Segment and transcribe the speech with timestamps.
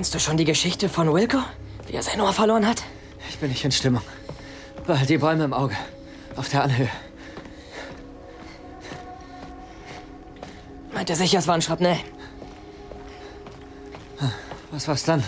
[0.00, 1.36] Kennst du schon die Geschichte von Wilco?
[1.86, 2.82] Wie er sein Ohr verloren hat?
[3.28, 4.00] Ich bin nicht in Stimmung.
[4.86, 5.76] Behalt die Bäume im Auge.
[6.36, 6.88] Auf der Anhöhe.
[10.94, 11.98] Meint er sicher, es war ein Schrapnell?
[14.70, 15.22] Was war's dann?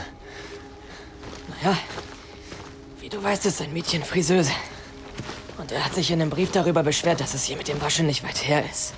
[1.48, 1.76] Naja,
[2.98, 4.52] wie du weißt, ist sein Mädchen Friseuse.
[5.58, 8.06] Und er hat sich in einem Brief darüber beschwert, dass es hier mit dem Waschen
[8.06, 8.94] nicht weit her ist.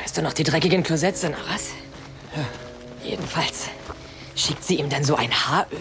[0.00, 1.70] Weißt du noch die dreckigen Klosetts in Arras?
[2.36, 2.44] Ja.
[3.10, 3.70] Jedenfalls
[4.44, 5.80] schickt sie ihm dann so ein Haaröl.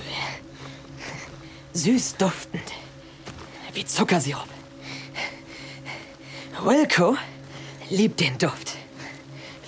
[1.74, 2.64] Süß duftend.
[3.74, 4.47] Wie Zuckersirup.
[6.64, 7.18] Wilco
[7.89, 8.75] liebt den Duft.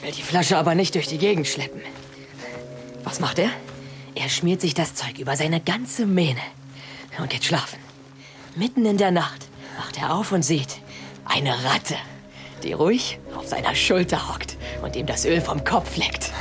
[0.02, 1.82] Will die Flasche aber nicht durch die Gegend schleppen.
[3.04, 3.50] Was macht er?
[4.14, 6.42] Er schmiert sich das Zeug über seine ganze Mähne
[7.18, 7.80] und geht schlafen.
[8.56, 10.78] Mitten in der Nacht wacht er auf und sieht
[11.26, 11.98] eine Ratte,
[12.64, 16.32] die ruhig auf seiner Schulter hockt und ihm das Öl vom Kopf leckt.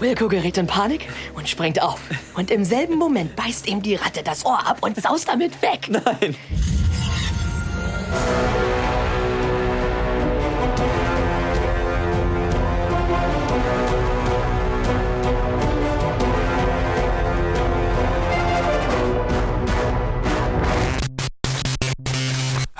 [0.00, 2.00] Wilco gerät in Panik und springt auf.
[2.34, 5.88] Und im selben Moment beißt ihm die Ratte das Ohr ab und saust damit weg.
[5.88, 6.36] Nein.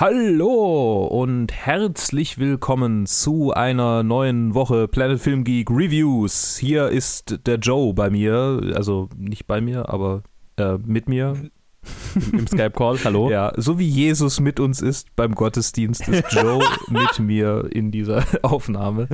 [0.00, 6.56] Hallo und herzlich willkommen zu einer neuen Woche Planet Film Geek Reviews.
[6.56, 10.22] Hier ist der Joe bei mir, also nicht bei mir, aber
[10.56, 11.50] äh, mit mir
[12.32, 12.98] im Skype-Call.
[13.04, 13.30] Hallo.
[13.30, 18.24] Ja, so wie Jesus mit uns ist beim Gottesdienst, ist Joe mit mir in dieser
[18.42, 19.08] Aufnahme.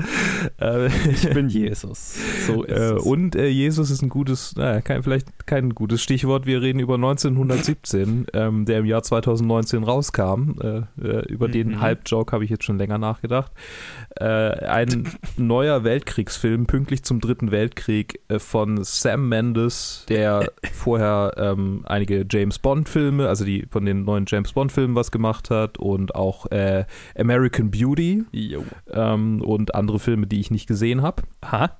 [0.60, 2.16] Äh, ich bin Jesus.
[2.46, 3.02] So ist äh, es.
[3.02, 6.46] Und äh, Jesus ist ein gutes, naja, kein, vielleicht kein gutes Stichwort.
[6.46, 10.54] Wir reden über 1917, ähm, der im Jahr 2019 rauskam.
[10.60, 10.82] Äh,
[11.28, 11.52] über mhm.
[11.52, 13.52] den Halbjoke habe ich jetzt schon länger nachgedacht.
[14.16, 22.58] Ein neuer Weltkriegsfilm, pünktlich zum Dritten Weltkrieg von Sam Mendes, der vorher ähm, einige James
[22.94, 26.84] Bond-Filme, also die von den neuen James Bond-Filmen was gemacht hat und auch äh,
[27.18, 28.24] American Beauty
[28.92, 31.22] ähm, und andere Filme, die ich nicht gesehen habe.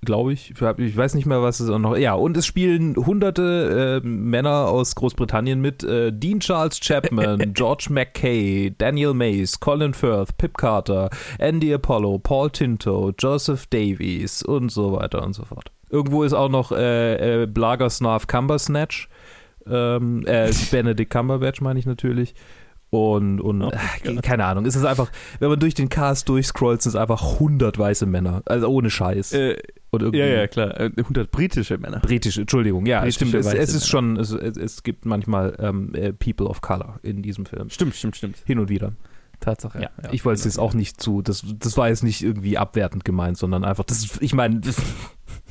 [0.04, 0.54] Glaube ich.
[0.78, 1.96] Ich weiß nicht mehr, was es noch.
[1.96, 5.84] Ja, und es spielen hunderte äh, Männer aus Großbritannien mit.
[5.84, 12.50] Äh, Dean Charles Chapman, George McKay, Daniel Mays, Colin Firth, Pip Carter, Andy Apollo, Paul
[12.50, 15.70] Tinto, Joseph Davies und so weiter und so fort.
[15.90, 19.08] Irgendwo ist auch noch äh, äh, Blagersnav Cumbersnatch
[19.68, 22.34] ähm, äh, Benedict Cumberbatch meine ich natürlich.
[22.90, 23.72] Und, und oh,
[24.04, 25.10] äh, keine Ahnung, es ist einfach,
[25.40, 28.42] wenn man durch den Cast durchscrollt, sind es einfach 100 weiße Männer.
[28.46, 29.32] Also ohne Scheiß.
[29.32, 29.56] Äh,
[30.12, 30.78] ja, ja, klar.
[30.78, 31.98] 100 äh, britische Männer.
[32.00, 33.34] Britische, Entschuldigung, ja, britische stimmt.
[33.34, 37.46] Es, es, ist schon, es, es, gibt manchmal ähm, äh, People of Color in diesem
[37.46, 37.68] Film.
[37.68, 38.38] Stimmt, stimmt, stimmt.
[38.44, 38.92] Hin und wieder.
[39.40, 39.80] Tatsache.
[39.82, 42.56] Ja, ja ich wollte es jetzt auch nicht zu, das, das war jetzt nicht irgendwie
[42.58, 44.60] abwertend gemeint, sondern einfach, das, ich meine,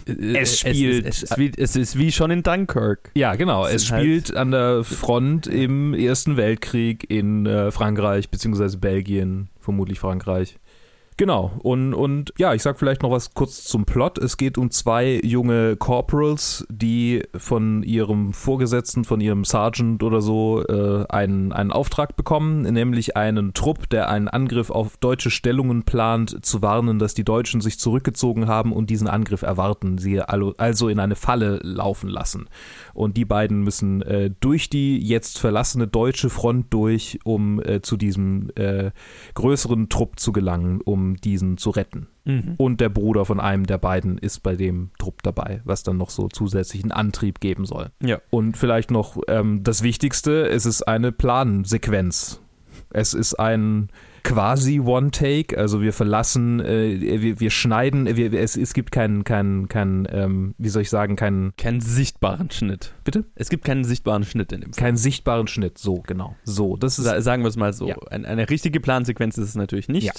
[0.07, 1.05] es spielt.
[1.05, 3.11] Es, es, es, wie, es, ist wie schon in Dunkirk.
[3.15, 3.65] Ja, genau.
[3.65, 9.99] Es, spielt halt an der Front im Ersten Weltkrieg in äh, Frankreich, beziehungsweise Belgien, vermutlich
[9.99, 10.57] Frankreich.
[11.15, 14.17] Genau, und, und ja, ich sag vielleicht noch was kurz zum Plot.
[14.17, 20.63] Es geht um zwei junge Corporals, die von ihrem Vorgesetzten, von ihrem Sergeant oder so,
[20.67, 26.43] äh, einen, einen Auftrag bekommen, nämlich einen Trupp, der einen Angriff auf deutsche Stellungen plant,
[26.43, 30.99] zu warnen, dass die Deutschen sich zurückgezogen haben und diesen Angriff erwarten, sie also in
[30.99, 32.49] eine Falle laufen lassen.
[32.93, 37.97] Und die beiden müssen äh, durch die jetzt verlassene deutsche Front durch, um äh, zu
[37.97, 38.91] diesem äh,
[39.35, 42.07] größeren Trupp zu gelangen, um diesen zu retten.
[42.25, 42.55] Mhm.
[42.57, 46.09] Und der Bruder von einem der beiden ist bei dem Trupp dabei, was dann noch
[46.09, 47.89] so zusätzlichen Antrieb geben soll.
[48.01, 48.19] Ja.
[48.29, 52.39] Und vielleicht noch ähm, das Wichtigste, es ist eine Plansequenz.
[52.89, 53.89] Es ist ein
[54.23, 55.57] quasi One-Take.
[55.57, 60.55] Also wir verlassen, äh, wir, wir schneiden, wir, es, es gibt keinen, keinen, keinen ähm,
[60.57, 61.55] wie soll ich sagen, keinen.
[61.57, 62.93] Keinen sichtbaren Schnitt.
[63.03, 63.25] Bitte?
[63.35, 64.85] Es gibt keinen sichtbaren Schnitt in dem Film.
[64.85, 66.35] Keinen sichtbaren Schnitt, so, genau.
[66.43, 67.05] So, das ist.
[67.23, 67.87] Sagen wir es mal so.
[67.87, 67.97] Ja.
[68.09, 70.05] Eine, eine richtige Plansequenz ist es natürlich nicht.
[70.05, 70.13] Ja.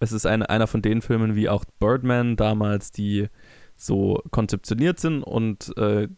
[0.00, 3.28] Es ist eine, einer von den Filmen wie auch Birdman damals, die
[3.76, 6.08] so konzeptioniert sind und äh,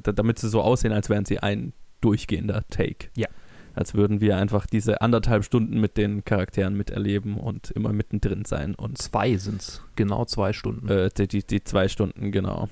[0.00, 3.08] damit sie so aussehen, als wären sie ein durchgehender Take.
[3.16, 3.28] Ja
[3.76, 8.74] als würden wir einfach diese anderthalb Stunden mit den Charakteren miterleben und immer mittendrin sein.
[8.74, 10.88] Und zwei sind es, genau zwei Stunden.
[10.88, 12.70] Äh, die, die, die, zwei Stunden, genau.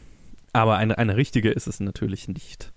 [0.55, 2.73] Aber eine, eine richtige ist es natürlich nicht.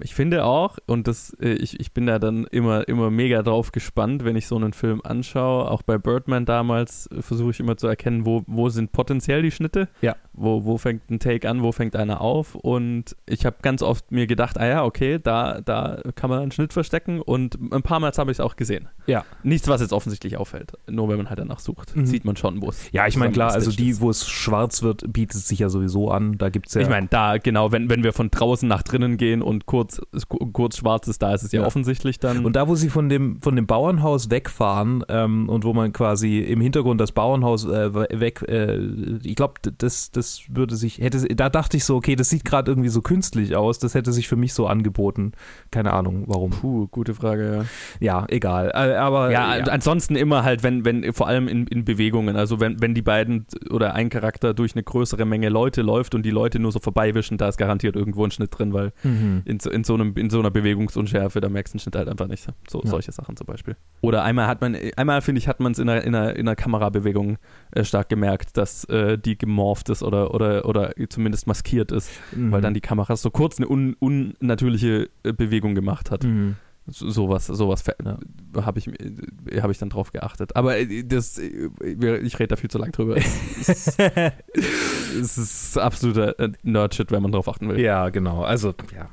[0.00, 3.72] Ich finde auch, und das, äh, ich, ich bin da dann immer, immer mega drauf
[3.72, 5.70] gespannt, wenn ich so einen Film anschaue.
[5.70, 9.50] Auch bei Birdman damals äh, versuche ich immer zu erkennen, wo, wo sind potenziell die
[9.50, 9.88] Schnitte.
[10.00, 10.16] Ja.
[10.32, 12.54] Wo, wo fängt ein Take an, wo fängt einer auf.
[12.54, 16.52] Und ich habe ganz oft mir gedacht, ah ja, okay, da, da kann man einen
[16.52, 17.20] Schnitt verstecken.
[17.20, 18.88] Und ein paar Mal habe ich es auch gesehen.
[19.06, 19.24] Ja.
[19.42, 20.72] Nichts, was jetzt offensichtlich auffällt.
[20.88, 22.06] Nur wenn man halt danach sucht, Mhm.
[22.06, 25.12] sieht man schon, wo es Ja, ich meine, klar, also die, wo es schwarz wird,
[25.12, 26.38] bietet sich ja sowieso an.
[26.38, 26.82] Da gibt es ja.
[26.82, 30.28] Ich meine, da, genau, wenn, wenn wir von draußen nach drinnen gehen und kurz, es
[30.28, 31.66] ku- kurz schwarz ist, da ist es ja, Ja.
[31.66, 32.44] offensichtlich dann.
[32.44, 36.38] Und da, wo sie von dem, von dem Bauernhaus wegfahren ähm, und wo man quasi
[36.40, 38.76] im Hintergrund das Bauernhaus äh, weg, äh,
[39.22, 42.70] ich glaube, das, das würde sich, hätte, da dachte ich so, okay, das sieht gerade
[42.70, 45.32] irgendwie so künstlich aus, das hätte sich für mich so angeboten.
[45.70, 46.50] Keine Ahnung, warum.
[46.50, 47.66] Puh, gute Frage,
[48.00, 48.18] ja.
[48.20, 48.70] Ja, egal.
[48.74, 52.80] Äh, aber Ja, ansonsten immer halt, wenn, wenn, vor allem in, in Bewegungen, also wenn,
[52.80, 56.58] wenn die beiden oder ein Charakter durch eine größere Menge Leute läuft und die Leute
[56.58, 59.42] nur so vorbeiwischen, da ist garantiert irgendwo ein Schnitt drin, weil Mhm.
[59.44, 62.08] in, so- in, so, einem, in so einer Bewegungsunschärfe, da merkst du den Schnitt halt
[62.08, 62.46] einfach nicht.
[62.68, 62.90] So, Ja.
[62.90, 63.76] Solche Sachen zum Beispiel.
[64.00, 66.46] Oder einmal hat man, einmal finde ich, hat man es in einer, in einer, in
[66.48, 67.38] einer Kamerabewegung
[67.72, 72.52] äh, stark gemerkt, dass äh, die gemorpht ist oder, oder, oder zumindest maskiert ist, Mhm.
[72.52, 76.24] weil dann die Kamera so kurz eine un, unnatürliche äh, Bewegung gemacht hat.
[76.24, 76.56] Mhm.
[76.90, 78.18] So, sowas, sowas Ja.
[78.64, 80.56] habe ich, äh, hab ich dann drauf geachtet.
[80.56, 83.16] Aber äh, das, äh, ich rede da viel zu lang drüber.
[83.16, 83.98] es, ist,
[85.20, 87.78] es ist absoluter Nerd-Shit, wenn man drauf achten will.
[87.80, 88.42] Ja, genau.
[88.42, 89.08] Also, ja.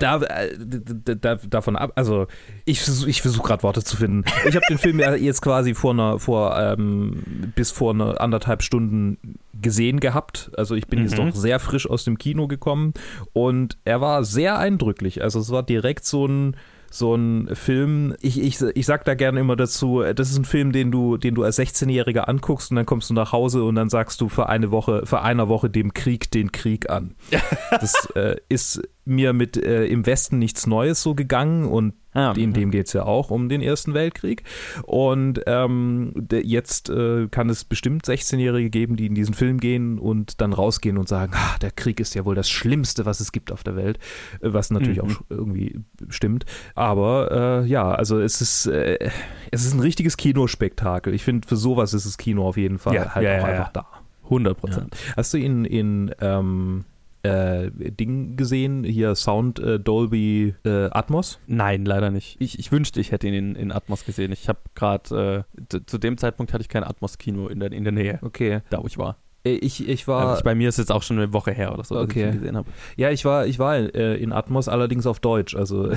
[0.00, 2.26] Da, da, davon ab, also
[2.66, 4.24] ich, ich versuche gerade Worte zu finden.
[4.46, 8.62] Ich habe den Film ja jetzt quasi vor einer, vor ähm, bis vor einer anderthalb
[8.62, 10.50] Stunden gesehen gehabt.
[10.56, 11.26] Also ich bin jetzt Mhm.
[11.28, 12.92] noch sehr frisch aus dem Kino gekommen
[13.32, 15.22] und er war sehr eindrücklich.
[15.22, 16.56] Also es war direkt so ein
[16.90, 20.72] so ein Film, ich, ich, ich sag da gerne immer dazu, das ist ein Film,
[20.72, 23.90] den du, den du als 16-Jähriger anguckst und dann kommst du nach Hause und dann
[23.90, 27.14] sagst du für eine Woche, für einer Woche dem Krieg den Krieg an.
[27.70, 32.52] Das äh, ist mir mit äh, im Westen nichts Neues so gegangen und Ah, in
[32.52, 34.42] dem geht es ja auch um den Ersten Weltkrieg.
[34.82, 40.40] Und ähm, jetzt äh, kann es bestimmt 16-Jährige geben, die in diesen Film gehen und
[40.40, 43.52] dann rausgehen und sagen, ah, der Krieg ist ja wohl das Schlimmste, was es gibt
[43.52, 43.98] auf der Welt.
[44.40, 45.10] Äh, Was natürlich Mhm.
[45.10, 46.44] auch irgendwie stimmt.
[46.74, 49.10] Aber äh, ja, also es ist, äh,
[49.50, 51.14] es ist ein richtiges Kinospektakel.
[51.14, 53.44] Ich finde, für sowas ist das Kino auf jeden Fall Ja, halt ja, auch ja,
[53.44, 53.70] einfach ja.
[53.72, 53.86] da.
[54.24, 54.96] 100 Prozent.
[55.16, 56.84] Hast du ihn in ähm,
[57.28, 58.84] äh, Ding gesehen?
[58.84, 61.38] Hier Sound äh, Dolby äh, Atmos?
[61.46, 62.36] Nein, leider nicht.
[62.40, 64.32] Ich, ich wünschte, ich hätte ihn in, in Atmos gesehen.
[64.32, 67.92] Ich habe gerade, äh, zu- dem Zeitpunkt hatte ich kein Atmos-Kino in der, in der
[67.92, 68.60] Nähe, Okay.
[68.70, 69.16] da wo ich war.
[69.44, 71.72] Äh, Ich, ich Also war, ich, bei mir ist jetzt auch schon eine Woche her
[71.72, 72.28] oder so, dass Okay.
[72.28, 72.68] ich ihn gesehen habe.
[72.96, 75.54] ja, ich war, ich war äh, in Atmos, allerdings auf Deutsch.
[75.54, 75.90] Also,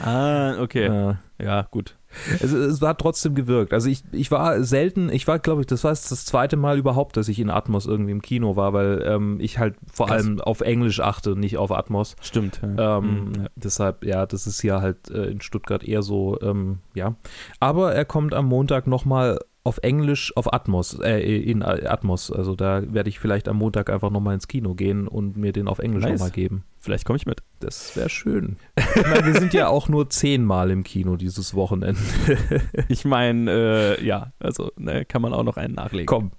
[0.00, 0.86] Ah, okay.
[1.38, 1.96] äh, Ja, gut.
[2.40, 3.72] Es, es war trotzdem gewirkt.
[3.72, 6.78] Also ich, ich war selten, ich war, glaube ich, das war jetzt das zweite Mal
[6.78, 10.22] überhaupt, dass ich in Atmos irgendwie im Kino war, weil ähm, ich halt vor Krass.
[10.24, 12.16] allem auf Englisch achte, nicht auf Atmos.
[12.20, 12.60] Stimmt.
[12.62, 12.98] Ja.
[12.98, 13.46] Ähm, Mhm, ja.
[13.56, 17.14] Deshalb, ja, das ist ja halt äh, in Stuttgart eher so, ähm, ja.
[17.60, 22.30] Aber er kommt am Montag nochmal auf Englisch auf Atmos, äh, in Atmos.
[22.30, 25.66] Also da werde ich vielleicht am Montag einfach nochmal ins Kino gehen und mir den
[25.66, 26.12] auf Englisch Nice.
[26.12, 26.64] nochmal geben.
[26.78, 27.42] Vielleicht komme ich mit.
[27.58, 28.58] Das wäre schön.
[28.76, 32.00] Ich meine, wir sind ja auch nur zehnmal im Kino dieses Wochenende.
[32.88, 33.50] Ich meine,
[33.98, 36.06] äh, ja, also ne, kann man auch noch einen nachlegen.
[36.06, 36.30] Komm,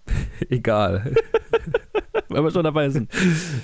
[0.50, 1.14] egal.
[2.36, 3.10] Wenn wir schon dabei sind.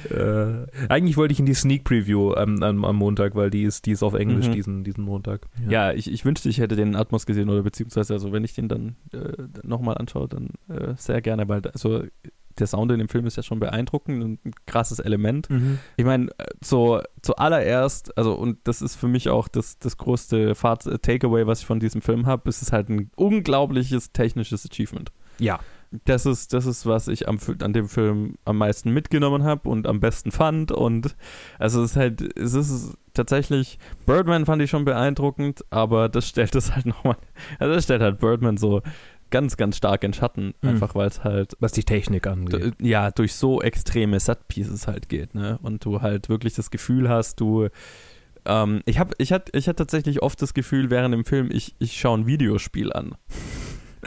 [0.10, 3.86] äh, eigentlich wollte ich in die Sneak Preview ähm, am, am Montag, weil die ist,
[3.86, 4.52] die ist auf Englisch Mhm.
[4.54, 5.48] diesen, diesen Montag.
[5.68, 8.68] Ja, ich, ich wünschte, ich hätte den Atmos gesehen oder beziehungsweise, also wenn ich den
[8.70, 9.34] dann äh,
[9.64, 12.04] nochmal anschaue, dann äh, sehr gerne, weil also
[12.60, 15.50] der Sound in dem Film ist ja schon beeindruckend und ein krasses Element.
[15.50, 15.80] Mhm.
[15.98, 20.54] Ich meine, äh, so zuallererst, also und das ist für mich auch das, das größte
[20.56, 25.12] Fahrt Takeaway, was ich von diesem Film habe, ist es halt ein unglaubliches technisches Achievement.
[25.40, 25.60] Ja.
[26.06, 29.86] Das ist, das ist, was ich am, an dem Film am meisten mitgenommen habe und
[29.88, 30.72] am besten fand.
[30.72, 31.16] Und
[31.60, 36.56] also es ist halt, es ist tatsächlich, Birdman fand ich schon beeindruckend, aber das stellt
[36.56, 37.18] es halt nochmal,
[37.60, 38.82] also das stellt halt Birdman so
[39.30, 40.70] ganz, ganz stark in Schatten, Mhm.
[40.70, 42.74] einfach weil es halt Was die Technik angeht.
[42.82, 45.60] ja, durch so extreme Set-Pieces halt geht, ne?
[45.64, 47.68] Und du halt wirklich das Gefühl hast, du.
[48.46, 51.76] Ähm, ich habe ich hatte ich hatte tatsächlich oft das Gefühl während dem Film, ich,
[51.80, 53.16] ich schaue ein Videospiel an.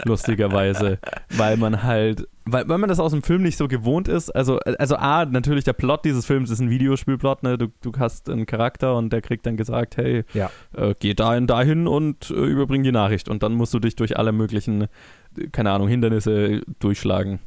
[0.04, 0.98] Lustigerweise.
[1.36, 2.28] weil man halt.
[2.44, 4.30] Weil, weil man das aus dem Film nicht so gewohnt ist.
[4.30, 7.58] Also, also A, natürlich der Plot dieses Films ist ein Videospielplot, ne?
[7.58, 10.50] Du, du hast einen Charakter und der kriegt dann gesagt, hey, Ja.
[10.76, 13.28] äh, geh dahin, dahin und äh, überbring die Nachricht.
[13.28, 14.86] Und dann musst du dich durch alle möglichen,
[15.50, 17.40] keine Ahnung, Hindernisse durchschlagen.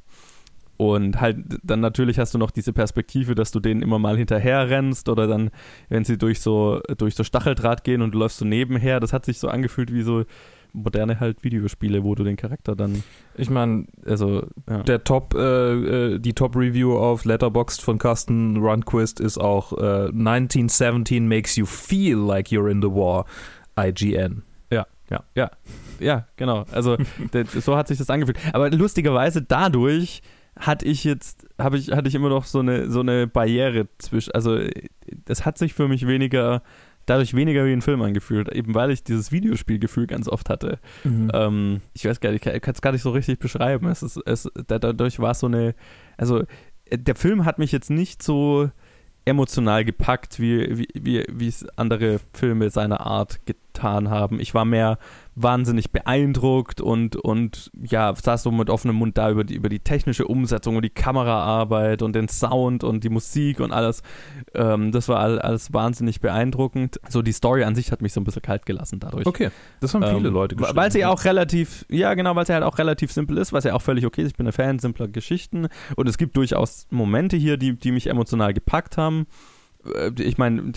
[0.75, 4.69] Und halt, dann natürlich hast du noch diese Perspektive, dass du denen immer mal hinterher
[4.69, 5.49] rennst oder dann,
[5.89, 9.25] wenn sie durch so, durch so Stacheldraht gehen und du läufst so nebenher, das hat
[9.25, 10.23] sich so angefühlt wie so,
[10.73, 13.03] moderne halt Videospiele, wo du den Charakter dann,
[13.35, 14.83] Ich meine, also, ja.
[14.83, 21.27] der Top, äh, äh, die Top-Review auf Letterboxd von Carsten Runquist ist auch äh, 1917
[21.27, 23.25] makes you feel like you're in the war.
[23.79, 24.43] IGN.
[25.99, 26.65] Ja, genau.
[26.71, 26.97] Also
[27.59, 28.37] so hat sich das angefühlt.
[28.53, 30.21] Aber lustigerweise dadurch
[30.57, 34.33] hatte ich jetzt, habe ich, hatte ich immer noch so eine, so eine Barriere zwischen,
[34.33, 34.59] also
[35.25, 36.61] das hat sich für mich weniger,
[37.09, 40.79] dadurch weniger wie ein Film angefühlt, eben weil ich dieses Videospielgefühl ganz oft hatte.
[41.03, 41.31] Mhm.
[41.33, 43.87] Ähm, ich weiß gar nicht, ich kann es gar nicht so richtig beschreiben.
[43.87, 45.73] Es ist, es, da- dadurch war es so eine,
[46.17, 46.43] also
[46.85, 48.69] äh, der Film hat mich jetzt nicht so
[49.25, 54.39] emotional gepackt, wie, wie, wie, wie es andere Filme seiner Art getan haben.
[54.39, 54.97] Ich war mehr
[55.35, 59.79] wahnsinnig beeindruckt und, und ja, saß so mit offenem Mund da über die, über die
[59.79, 64.03] technische Umsetzung und die Kameraarbeit und den Sound und die Musik und alles.
[64.53, 66.99] Ähm, das war all, alles wahnsinnig beeindruckend.
[67.09, 69.25] So die Story an sich hat mich so ein bisschen kalt gelassen dadurch.
[69.25, 70.91] Okay, das haben viele Ähm, Leute Weil geschrieben.
[70.91, 73.81] sie auch relativ, ja genau, weil sie halt auch relativ simpel ist, was ja auch
[73.81, 74.31] völlig okay ist.
[74.31, 78.07] Ich bin ein Fan simpler Geschichten und es gibt durchaus Momente hier, die, die mich
[78.07, 79.25] emotional gepackt haben.
[79.95, 80.71] Äh, Ich meine,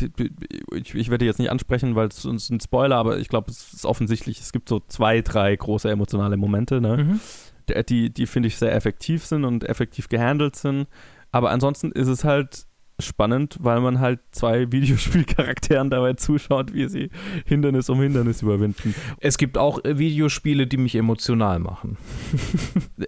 [0.74, 3.72] ich, ich werde jetzt nicht ansprechen, weil es uns ein Spoiler, aber ich glaube, es
[3.72, 6.96] ist offensichtlich, es gibt so zwei, drei große emotionale Momente, ne?
[6.96, 7.20] Mhm.
[7.68, 10.86] die, die, die finde ich sehr effektiv sind und effektiv gehandelt sind.
[11.30, 12.66] Aber ansonsten ist es halt
[12.98, 17.10] spannend, weil man halt zwei Videospielcharakteren dabei zuschaut, wie sie
[17.46, 18.94] Hindernis um Hindernis überwinden.
[19.18, 21.96] Es gibt auch äh, Videospiele, die mich emotional machen.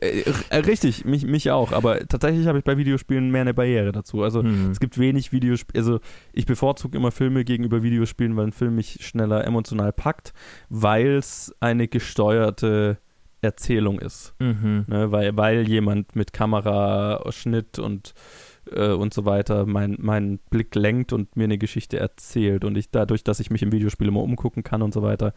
[0.00, 3.92] Äh, äh, richtig, mich, mich auch, aber tatsächlich habe ich bei Videospielen mehr eine Barriere
[3.92, 4.22] dazu.
[4.22, 4.70] Also Hm.
[4.72, 6.00] es gibt wenig Videospiele, also
[6.32, 10.32] ich bevorzuge immer Filme gegenüber Videospielen, weil ein Film mich schneller emotional packt,
[10.68, 12.98] weil es eine gesteuerte
[13.44, 14.34] Erzählung ist.
[14.40, 14.84] Mhm.
[14.88, 15.12] Ne?
[15.12, 18.14] Weil, weil jemand mit Kamera, Schnitt und
[18.72, 22.64] äh, und so weiter meinen mein Blick lenkt und mir eine Geschichte erzählt.
[22.64, 25.32] Und ich dadurch, dass ich mich im Videospiel immer umgucken kann und so weiter,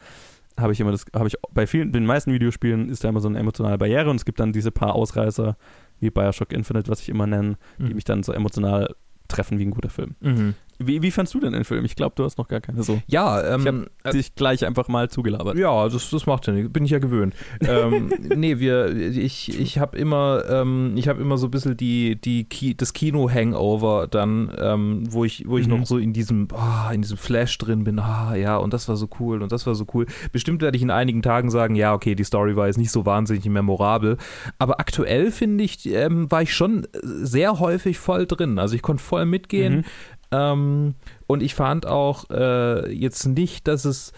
[0.60, 3.27] habe ich immer das, habe ich bei vielen, den meisten Videospielen ist da immer so
[3.27, 5.55] eine emotionale Barriere und es gibt dann diese paar Ausreißer
[6.00, 7.96] wie Bioshock Infinite, was ich immer nenne, die Mhm.
[7.96, 8.96] mich dann so emotional
[9.27, 10.15] treffen wie ein guter Film.
[10.22, 10.53] Mhm.
[10.79, 11.86] Wie, wie fandst du denn den Film?
[11.86, 13.01] Ich glaube, du hast noch gar keine so.
[13.07, 15.57] Ja, ähm, Ich habe dich gleich einfach mal zugelabert.
[15.57, 16.72] Ja, das, das macht ja nichts.
[16.72, 17.34] Bin ich ja gewöhnt.
[17.62, 22.15] ähm, nee, wir, ich, ich habe immer, ähm, ich habe immer so ein bisschen die,
[22.22, 25.79] die Ki das Kino-Hangover dann, ähm, wo ich, wo ich Mhm.
[25.79, 28.96] noch so in diesem, ah, in diesem Flash drin bin, ah, ja, und das war
[28.96, 30.05] so cool und das war so cool.
[30.31, 33.05] Bestimmt werde ich in einigen Tagen sagen, ja, okay, die Story war jetzt nicht so
[33.05, 34.17] wahnsinnig memorabel.
[34.60, 38.60] Aber aktuell finde ich, ähm, war ich schon sehr häufig voll drin.
[38.60, 39.77] Also ich konnte voll mitgehen.
[39.77, 39.84] Mhm.
[40.31, 40.96] Ähm,
[41.27, 44.13] und ich fand auch äh, jetzt nicht, dass es.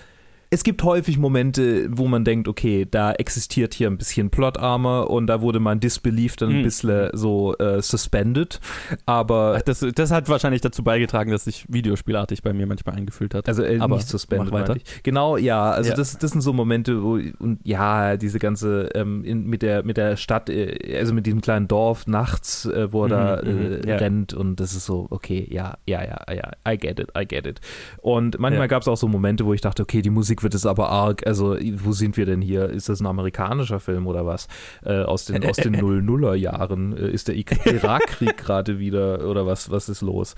[0.51, 5.27] Es gibt häufig Momente, wo man denkt, okay, da existiert hier ein bisschen Plot-Armor und
[5.27, 6.63] da wurde mein Disbelief dann ein Hm.
[6.63, 8.59] bisschen so äh, suspended.
[9.05, 13.35] Aber Ach, das, das hat wahrscheinlich dazu beigetragen, dass sich Videospielartig bei mir manchmal eingefühlt
[13.35, 13.47] hat.
[13.47, 14.75] Also äh, Aber nicht suspended, weiter.
[15.03, 15.95] Genau, ja, also Ja.
[15.95, 19.97] Das, das sind so Momente, wo und ja, diese ganze ähm, in, mit der mit
[19.97, 23.71] der Stadt, äh, also mit diesem kleinen Dorf nachts, äh, wo er da Mhm, mhm,
[23.83, 23.95] äh, ja.
[23.97, 27.45] rennt und das ist so, okay, ja, ja, ja, ja, I get it, I get
[27.45, 27.61] it.
[28.01, 28.67] Und manchmal Ja.
[28.67, 31.25] gab es auch so Momente, wo ich dachte, okay, die Musik wird es aber arg,
[31.25, 32.69] also wo sind wir denn hier?
[32.69, 34.47] Ist das ein amerikanischer Film oder was?
[34.85, 39.69] Äh, aus den aus den Null-Nuller Jahren äh, ist der Irakkrieg gerade wieder oder was
[39.71, 40.35] was ist los?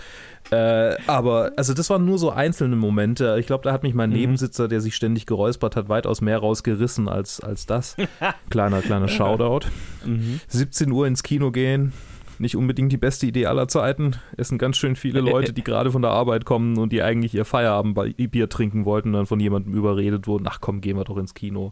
[0.52, 3.38] Äh, aber, also das waren nur so einzelne Momente.
[3.40, 4.16] Ich glaube, da hat mich mein Mhm.
[4.18, 7.96] Nebensitzer, der sich ständig geräuspert hat, weitaus mehr rausgerissen als, als das.
[8.50, 9.68] kleiner, kleiner Shoutout.
[10.06, 10.40] Mhm.
[10.48, 11.94] 17 Uhr ins Kino gehen.
[12.42, 14.16] Nicht unbedingt die beste Idee aller Zeiten.
[14.36, 17.36] Es sind ganz schön viele Leute, die gerade von der Arbeit kommen und die eigentlich
[17.36, 21.18] ihr Feierabendbier trinken wollten und dann von jemandem überredet wurden, ach komm, gehen wir doch
[21.18, 21.72] ins Kino.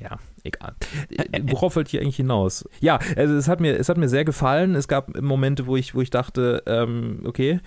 [0.00, 0.74] Ja, egal.
[1.42, 2.68] Worauf wollte ich eigentlich hinaus?
[2.80, 4.74] Ja, also es hat mir, es hat mir sehr gefallen.
[4.74, 7.60] Es gab Momente, wo ich, wo ich dachte, ähm, okay,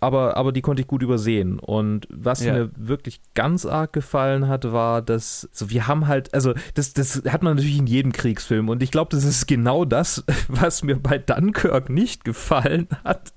[0.00, 1.58] aber, aber die konnte ich gut übersehen.
[1.58, 2.52] Und was Ja.
[2.54, 7.22] mir wirklich ganz arg gefallen hat, war, dass so wir haben halt, also das, das
[7.28, 10.96] hat man natürlich in jedem Kriegsfilm und ich glaube, das ist genau das, was mir
[10.96, 13.32] bei Dunkirk nicht gefallen hat.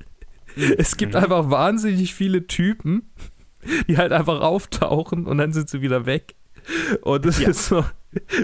[0.77, 1.19] Es gibt Mhm.
[1.23, 3.09] einfach wahnsinnig viele Typen,
[3.87, 6.35] die halt einfach auftauchen und dann sind sie wieder weg.
[7.01, 7.49] Und das Ja.
[7.49, 7.83] ist so,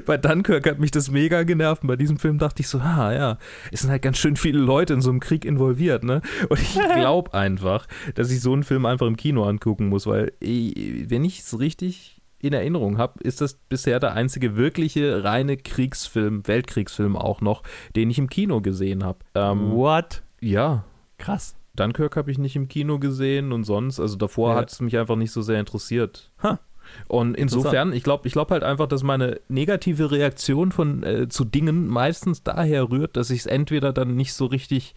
[0.06, 1.84] bei Dunkirk hat mich das mega genervt.
[1.84, 3.38] Und bei diesem Film dachte ich so, ah ja,
[3.72, 6.22] es sind halt ganz schön viele Leute in so einem Krieg involviert, ne?
[6.50, 10.32] Und ich glaube einfach, dass ich so einen Film einfach im Kino angucken muss, weil
[10.42, 16.46] wenn ich es richtig in Erinnerung habe, ist das bisher der einzige wirkliche reine Kriegsfilm,
[16.46, 17.63] Weltkriegsfilm auch noch,
[17.96, 19.20] den ich im Kino gesehen habe.
[19.34, 20.24] Ähm, What?
[20.42, 20.84] ja,
[21.18, 21.56] Krass.
[21.75, 24.56] Dunkirk habe ich nicht im Kino gesehen und sonst, also davor Ja.
[24.58, 26.32] hat es mich einfach nicht so sehr interessiert.
[26.44, 26.60] Ha.
[27.08, 31.46] Und insofern, ich glaube ich glaub halt einfach, dass meine negative Reaktion von äh, zu
[31.46, 34.96] Dingen meistens daher rührt, dass ich es entweder dann nicht so richtig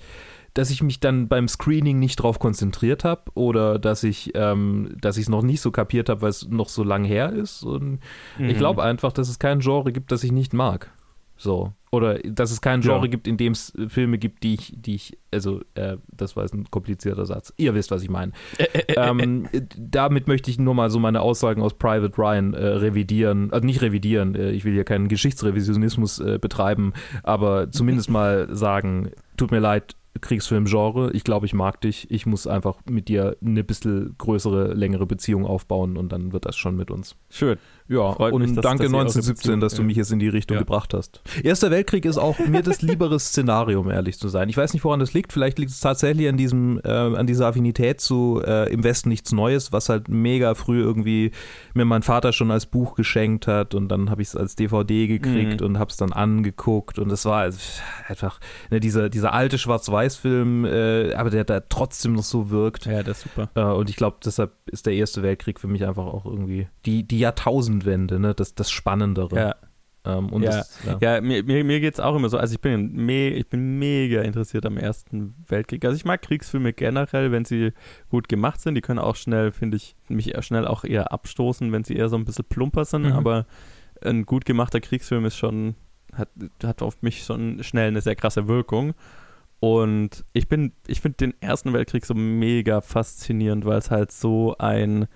[0.55, 5.19] dass ich mich dann beim Screening nicht drauf konzentriert habe oder dass ich ähm, dass
[5.19, 7.63] ich es noch nicht so kapiert habe, weil es noch so lang her ist.
[7.63, 8.01] Und
[8.39, 8.49] Mhm.
[8.49, 10.91] ich glaube einfach, dass es kein Genre gibt, das ich nicht mag.
[11.37, 11.73] So.
[11.93, 13.11] Oder dass es kein Genre Ja.
[13.11, 16.43] gibt, in dem es äh, Filme gibt, die ich, die ich, also, äh, das war
[16.43, 17.53] jetzt ein komplizierter Satz.
[17.57, 18.33] Ihr wisst, was ich meine.
[18.89, 23.53] ähm, äh, damit möchte ich nur mal so meine Aussagen aus Private Ryan äh, revidieren.
[23.53, 29.51] Also nicht revidieren, äh, ich will hier keinen Geschichtsrevisionismus betreiben, aber zumindest mal sagen, tut
[29.51, 32.11] mir leid, Kriegsfilm-Genre, ich glaube, ich mag dich.
[32.11, 36.57] Ich muss einfach mit dir eine bisschen größere, längere Beziehung aufbauen und dann wird das
[36.57, 37.17] schon mit uns.
[37.31, 37.59] Schön.
[37.89, 40.11] Ja, Freut und mich, dass- danke dass ihr eure 1917, Beziehung- dass du mich jetzt
[40.13, 40.61] in die Richtung Ja.
[40.63, 41.21] gebracht hast.
[41.43, 44.49] Erster Weltkrieg ist auch mir das liebere Szenario, um ehrlich zu sein.
[44.49, 45.33] Ich weiß nicht, woran das liegt.
[45.33, 49.31] Vielleicht liegt es tatsächlich an diesem, äh, an dieser Affinität zu äh, im Westen nichts
[49.33, 51.31] Neues, was halt mega früh irgendwie
[51.75, 55.07] mir mein Vater schon als Buch geschenkt hat und dann habe ich es als DVD
[55.07, 55.67] gekriegt Mhm.
[55.67, 57.59] und habe es dann angeguckt und es war also
[58.09, 58.41] einfach
[58.71, 62.87] ne, dieser, dieser alte Schwarz-Weiß-Film, äh, aber der da trotzdem noch so wirkt.
[62.87, 63.49] Ja, das ist super.
[63.55, 67.03] Äh, und ich glaube, deshalb ist der Erste Weltkrieg für mich einfach auch irgendwie die,
[67.05, 67.19] die
[67.77, 68.35] Jahrtausendwende, ne?
[68.35, 69.37] das, das Spannendere.
[69.37, 69.55] Ja,
[70.05, 70.51] Ähm, und Ja.
[70.51, 70.99] Das, ja.
[71.01, 72.39] ja mir, mir, mir geht es auch immer so.
[72.39, 75.85] Also ich bin, me ich bin mega interessiert am Ersten Weltkrieg.
[75.85, 77.73] Also ich mag Kriegsfilme generell, wenn sie
[78.09, 78.77] gut gemacht sind.
[78.77, 82.17] Die können auch schnell, finde ich, mich schnell auch eher abstoßen, wenn sie eher so
[82.17, 83.07] ein bisschen plumper sind.
[83.07, 83.13] Mhm.
[83.13, 83.47] Aber
[84.03, 85.75] ein gut gemachter Kriegsfilm ist schon,
[86.13, 86.29] hat,
[86.63, 88.95] hat auf mich schon schnell eine sehr krasse Wirkung.
[89.59, 94.55] Und ich bin, ich finde den Ersten Weltkrieg so mega faszinierend, weil es halt so
[94.59, 95.09] ein,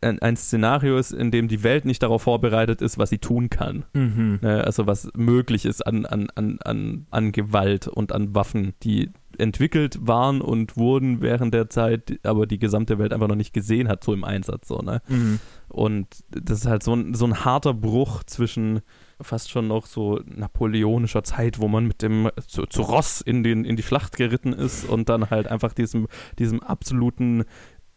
[0.00, 3.50] ein, ein Szenario ist, in dem die Welt nicht darauf vorbereitet ist, was sie tun
[3.50, 3.84] kann.
[3.92, 4.38] Mhm.
[4.42, 9.10] Ne, also was möglich ist an, an, an, an, an Gewalt und an Waffen, die
[9.38, 13.88] entwickelt waren und wurden während der Zeit, aber die gesamte Welt einfach noch nicht gesehen
[13.88, 14.68] hat, so im Einsatz.
[14.68, 15.02] So, ne?
[15.08, 15.38] Mhm.
[15.68, 18.80] Und das ist halt so ein, so ein harter Bruch zwischen
[19.20, 23.64] fast schon noch so napoleonischer Zeit, wo man mit dem zu, zu Ross in, den,
[23.64, 27.44] in die Schlacht geritten ist und dann halt einfach diesem, diesem absoluten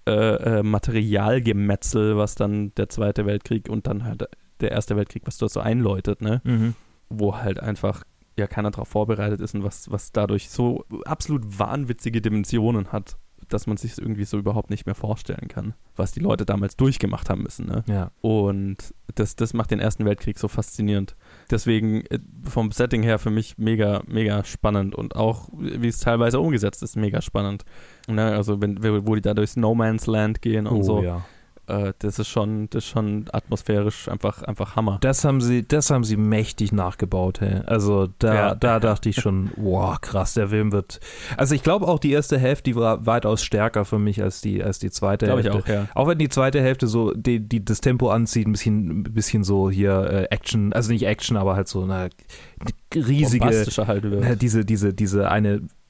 [0.05, 4.27] äh, äh, Materialgemetzel, was dann der Zweite Weltkrieg und dann halt
[4.59, 6.41] der Erste Weltkrieg, was dort so einläutet, ne?
[6.43, 6.75] Mhm.
[7.09, 8.03] Wo halt einfach
[8.37, 13.17] ja keiner darauf vorbereitet ist und was, was dadurch so absolut wahnwitzige Dimensionen hat,
[13.47, 17.29] dass man sich irgendwie so überhaupt nicht mehr vorstellen kann, was die Leute damals durchgemacht
[17.29, 17.83] haben müssen, ne?
[17.87, 18.11] Ja.
[18.21, 21.15] Und das, das macht den Ersten Weltkrieg so faszinierend.
[21.53, 26.39] Deswegen äh, vom Setting her für mich mega, mega spannend und auch wie es teilweise
[26.39, 27.63] umgesetzt ist, mega spannend.
[28.07, 31.23] Ne, also wenn, wo die da durchs No Man's Land gehen und Oh, so, ja.
[31.67, 34.97] Äh, das ist schon, das ist schon atmosphärisch einfach, einfach Hammer.
[35.01, 37.61] Das haben sie, das haben sie mächtig nachgebaut, hey.
[37.65, 38.55] Also da, Ja.
[38.55, 40.99] da dachte ich schon, wow, krass, der Film wird.
[41.37, 44.63] Also ich glaube auch die erste Hälfte, die war weitaus stärker für mich als die,
[44.63, 45.63] als die zweite Glaube ich Hälfte.
[45.63, 45.87] auch, ja.
[45.95, 49.43] Auch wenn die zweite Hälfte so die, die das Tempo anzieht, ein bisschen, ein bisschen
[49.43, 52.09] so hier äh, Action, also nicht Action, aber halt so eine
[52.93, 55.82] riesige, halt diese, diese, diese eine, ich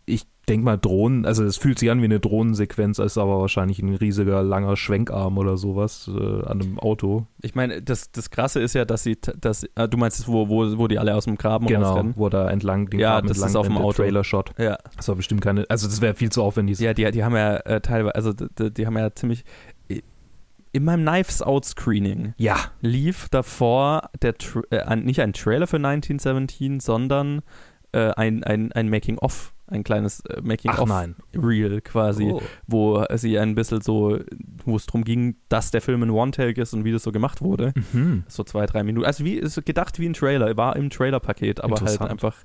[0.49, 3.95] denke mal Drohnen, also es fühlt sich an wie eine Drohnensequenz, ist aber wahrscheinlich ein
[3.95, 7.25] riesiger, langer Schwenkarm oder sowas äh, an einem Auto.
[7.41, 10.77] Ich meine, das, das Krasse ist ja, dass sie, dass, ah, du meinst, wo, wo,
[10.77, 12.13] wo die alle aus dem Graben Genau, rausrennen?
[12.17, 14.03] wo da entlang den Ja, Graben das entlang ist auf dem Auto.
[14.03, 14.51] Trailer-Shot.
[14.58, 16.77] Ja, Das war bestimmt keine, also das wäre viel zu aufwendig.
[16.79, 19.45] ja die, die haben ja äh, teilweise, also die, die haben ja ziemlich,
[20.75, 22.56] in meinem Knives Out Screening ja.
[22.82, 27.41] lief davor der, Tra- äh, nicht ein Trailer für 1917, sondern
[27.91, 31.15] äh, ein, ein, ein Making-of, ein kleines äh, Ach Making-of nein.
[31.36, 32.41] Reel quasi, Oh.
[32.67, 34.19] wo sie ein bisschen so,
[34.65, 37.41] wo es darum ging, dass der Film ein One-Take ist und wie das so gemacht
[37.41, 37.73] wurde.
[37.93, 38.23] Mhm.
[38.28, 39.06] So zwei, drei Minuten.
[39.06, 42.36] Also wie ist gedacht wie ein Trailer, war im Trailer-Paket, aber halt einfach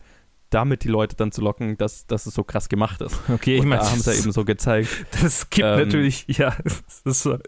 [0.51, 3.19] damit die Leute dann zu locken, dass, dass es so krass gemacht ist.
[3.29, 4.89] Okay, ich meine, da haben sie eben so gezeigt.
[5.23, 6.57] das gibt Ähm, natürlich, ja,
[7.05, 7.39] das, ist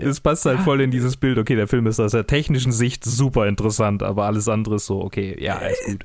[0.00, 1.38] das passt halt voll in dieses Bild.
[1.38, 5.00] Okay, der Film ist aus der technischen Sicht super interessant, aber alles andere ist so,
[5.02, 6.04] okay, ja, ist gut.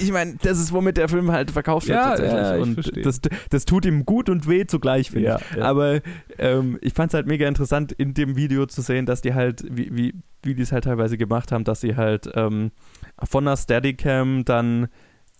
[0.00, 2.32] Ich meine, das ist, womit der Film halt verkauft wird Ja, tatsächlich.
[2.42, 3.02] ja, und verstehe.
[3.02, 3.20] das,
[3.50, 5.56] das tut ihm gut und weh zugleich, finde Ja, ich.
[5.56, 5.64] ja.
[5.64, 6.00] Aber
[6.38, 9.64] ähm, ich fand es halt mega interessant, in dem Video zu sehen, dass die halt,
[9.70, 12.70] wie, wie, wie die es halt teilweise gemacht haben, dass sie halt ähm,
[13.24, 14.88] von einer Steadicam dann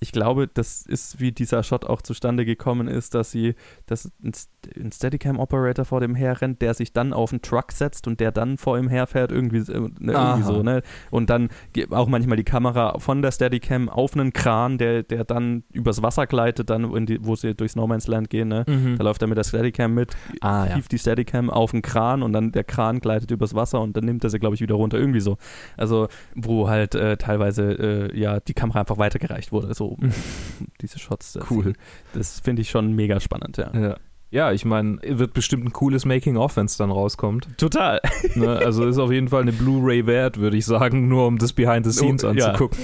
[0.00, 3.54] ich glaube, das ist, wie dieser Shot auch zustande gekommen ist, dass sie,
[3.87, 4.48] dass ein, St-
[4.80, 8.58] ein Steadicam-Operator vor dem herrennt, der sich dann auf einen Truck setzt und der dann
[8.58, 10.82] vor ihm herfährt, irgendwie, äh, ne, irgendwie so, ne?
[11.11, 11.48] Und dann
[11.90, 16.26] auch manchmal die Kamera von der Steadicam auf einen Kran, der, der dann übers Wasser
[16.26, 18.64] gleitet, dann, die, wo sie durchs No Man's Land gehen, ne?
[18.98, 20.78] Da läuft er mit der Steadicam mit, Ah, ja.
[20.78, 24.22] die Steadicam auf den Kran und dann der Kran gleitet übers Wasser und dann nimmt
[24.22, 24.98] er sie, glaube ich, wieder runter.
[24.98, 25.38] Irgendwie so.
[25.76, 29.74] Also, wo halt äh, teilweise äh, ja die Kamera einfach weitergereicht wurde.
[29.74, 29.88] So
[30.81, 31.33] diese Shots.
[31.35, 31.72] Das, Cool.
[32.14, 33.70] Das finde ich schon mega spannend, ja.
[33.74, 33.96] Ja.
[34.31, 37.48] Ja, ich meine, wird bestimmt ein cooles Making-of, wenn es dann rauskommt.
[37.57, 37.98] Total.
[38.35, 38.59] Ne?
[38.59, 41.87] Also ist auf jeden Fall eine Blu-ray wert, würde ich sagen, nur um das Behind
[41.87, 42.48] the Scenes Oh, ja.
[42.48, 42.79] anzugucken.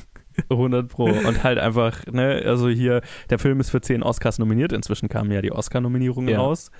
[0.50, 1.04] 100 Pro.
[1.04, 4.72] Und halt einfach, ne, also hier, der Film ist für 10 Oscars nominiert.
[4.72, 6.38] Inzwischen kamen ja die Oscar-Nominierungen Ja.
[6.40, 6.70] raus.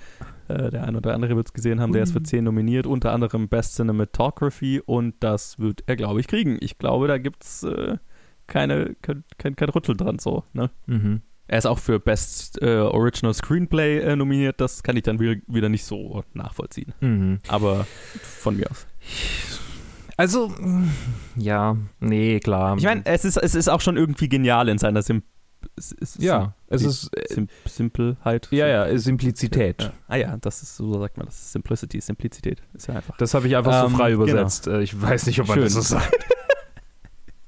[0.47, 3.13] Äh, der eine oder andere wird es gesehen haben, der ist für 10 nominiert, unter
[3.13, 6.57] anderem Best Cinematography und das wird er, glaube ich, kriegen.
[6.61, 7.97] Ich glaube, da gibt es äh,
[8.51, 10.69] keine, kein, kein, kein Rüttel dran so, ne?
[10.85, 11.21] Mhm.
[11.47, 15.69] Er ist auch für Best äh, Original Screenplay äh, nominiert, das kann ich dann wieder,
[15.69, 16.93] nicht so nachvollziehen.
[16.99, 17.39] Mhm.
[17.47, 17.85] Aber
[18.21, 18.85] von mir aus.
[20.17, 20.53] Also,
[21.35, 22.77] ja, nee, klar.
[22.77, 25.23] Ich meine, es ist, es ist auch schon irgendwie genial in seiner Sim
[25.75, 28.47] es ist ja, es ist, äh, Sim Simpelheit.
[28.51, 29.83] ja, ja, Simplizität.
[29.83, 29.93] Ja.
[30.07, 31.51] Ah ja, das ist, so sagt man das.
[31.51, 32.61] Simplicity, Simplizität.
[32.73, 33.15] Ist ja einfach.
[33.17, 34.23] Das habe ich einfach Ähm, so frei genau.
[34.23, 34.67] übersetzt.
[34.67, 35.63] Äh, Ich weiß nicht, ob man Schön.
[35.65, 36.11] das so sagt.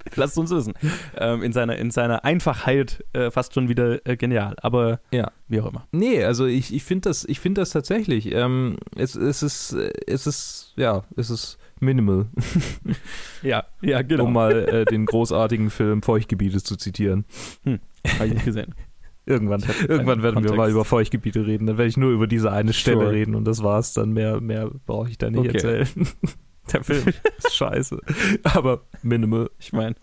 [0.16, 0.74] Lasst uns wissen.
[1.18, 4.56] Ähm, in, seiner, in seiner Einfachheit äh, fast schon wieder äh, genial.
[4.62, 5.32] Aber Ja.
[5.48, 5.88] wie auch immer.
[5.92, 8.32] Nee, also ich, ich finde das, ich find das tatsächlich.
[8.34, 12.28] Ähm, es, es, ist, es ist, ja, es ist minimal,
[13.44, 14.26] Ja, ja, genau.
[14.26, 17.26] um mal äh, den großartigen Film Feuchtgebiete zu zitieren.
[17.66, 18.74] Habe ich nicht gesehen.
[19.26, 20.58] Irgendwann, irgendwann werden wir Kontext.
[20.58, 21.66] mal über Feuchtgebiete reden.
[21.66, 23.12] Dann werde ich nur über diese eine Stelle Sure.
[23.12, 24.12] reden und das war's dann.
[24.12, 25.52] Mehr, mehr brauche ich da nicht Okay.
[25.54, 25.88] erzählen.
[26.72, 28.00] Der Film ist scheiße.
[28.44, 29.50] Aber minimal.
[29.60, 29.96] Ich meine.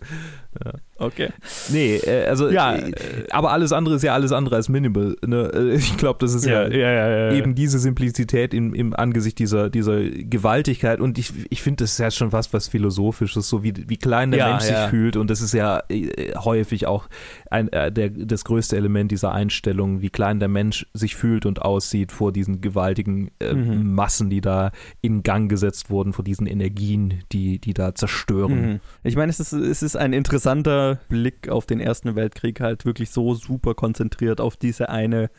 [0.97, 1.29] Okay.
[1.69, 2.91] Nee, äh, also, Ja, äh,
[3.31, 5.15] aber alles andere ist ja alles andere als minimal.
[5.25, 5.51] Ne?
[5.53, 7.31] Äh, Ich glaube, das ist ja, ja, ja.
[7.33, 10.99] eben diese Simplizität im, im Angesicht dieser, dieser Gewaltigkeit.
[10.99, 14.31] Und ich, ich finde, das ist ja schon fast was Philosophisches, so wie, wie klein
[14.31, 15.15] der Mensch sich fühlt.
[15.15, 17.07] Und das ist ja äh, häufig auch
[17.49, 21.61] ein, äh, der, das größte Element dieser Einstellung, wie klein der Mensch sich fühlt und
[21.61, 23.93] aussieht vor diesen gewaltigen äh, Mhm.
[23.93, 28.71] Massen, die da in Gang gesetzt wurden, vor diesen Energien, die, die da zerstören.
[28.73, 28.79] Mhm.
[29.03, 33.11] Ich meine, es ist, es ist ein interessanter Blick auf den Ersten Weltkrieg, halt wirklich
[33.11, 35.29] so super konzentriert auf diese eine,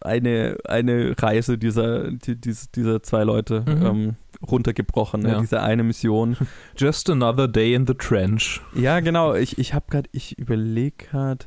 [0.00, 3.86] eine, eine Reise dieser, die, dies- dieser zwei Leute Mhm.
[3.86, 4.16] ähm,
[4.46, 5.30] runtergebrochen, ne?
[5.32, 5.40] Ja.
[5.40, 6.36] diese eine Mission.
[6.76, 8.60] Just another day in the trench.
[8.74, 11.46] ja, genau, ich, ich habe gerade, ich überlege gerade,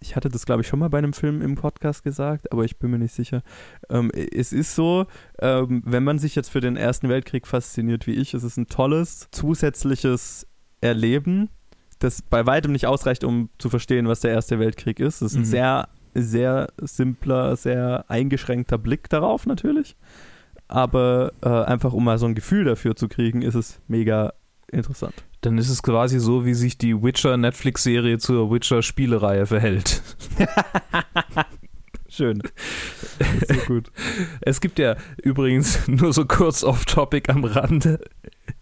[0.00, 2.78] ich hatte das glaube ich schon mal bei einem Film im Podcast gesagt, aber ich
[2.78, 3.42] bin mir nicht sicher.
[3.90, 5.06] Ähm, es ist so,
[5.40, 8.66] ähm, wenn man sich jetzt für den Ersten Weltkrieg fasziniert wie ich, es ist ein
[8.68, 10.46] tolles zusätzliches
[10.80, 11.48] Erleben,
[12.04, 15.22] das bei weitem nicht ausreicht, um zu verstehen, was der Erste Weltkrieg ist.
[15.22, 15.44] Es ist ein Mhm.
[15.46, 19.96] sehr, sehr simpler, sehr eingeschränkter Blick darauf natürlich.
[20.68, 24.32] Aber äh, einfach um mal so ein Gefühl dafür zu kriegen, ist es mega
[24.70, 25.14] interessant.
[25.42, 30.02] Dann ist es quasi so, wie sich die Witcher-Netflix-Serie zur Witcher-Spielereihe verhält.
[32.14, 32.40] Schön.
[33.48, 33.90] so gut.
[34.40, 37.98] Es gibt ja übrigens nur so kurz off-topic am Rande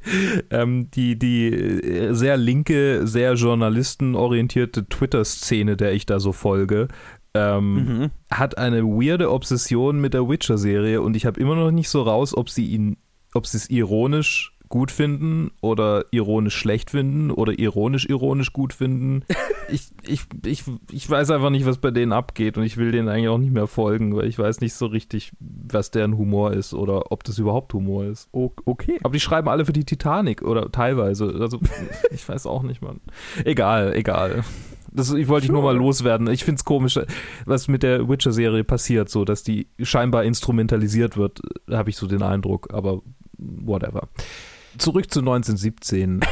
[0.51, 6.89] ähm, die, die äh, sehr linke, sehr journalistenorientierte Twitter-Szene, der ich da so folge,
[7.35, 8.11] ähm, Mhm.
[8.31, 12.37] hat eine weirde Obsession mit der Witcher-Serie und ich habe immer noch nicht so raus,
[12.37, 12.97] ob sie ihn,
[13.35, 19.25] ob sie es ironisch gut finden oder ironisch schlecht finden oder ironisch ironisch gut finden.
[19.71, 23.09] Ich, ich, ich, ich weiß einfach nicht, was bei denen abgeht und ich will denen
[23.09, 26.75] eigentlich auch nicht mehr folgen, weil ich weiß nicht so richtig, was deren Humor ist
[26.75, 28.29] oder ob das überhaupt Humor ist.
[28.33, 28.99] Okay.
[29.03, 31.37] Aber die schreiben alle für die Titanic oder teilweise.
[31.41, 31.61] Also
[32.11, 33.01] ich weiß auch nicht, Mann.
[33.45, 34.45] Egal, egal.
[34.91, 36.29] Das ich wollte ich nur mal loswerden.
[36.29, 36.99] Ich finde es komisch,
[37.47, 42.23] was mit der Witcher-Serie passiert, so dass die scheinbar instrumentalisiert wird, habe ich so den
[42.23, 43.01] Eindruck, aber
[43.39, 44.09] whatever.
[44.79, 46.21] Zurück zu 1917.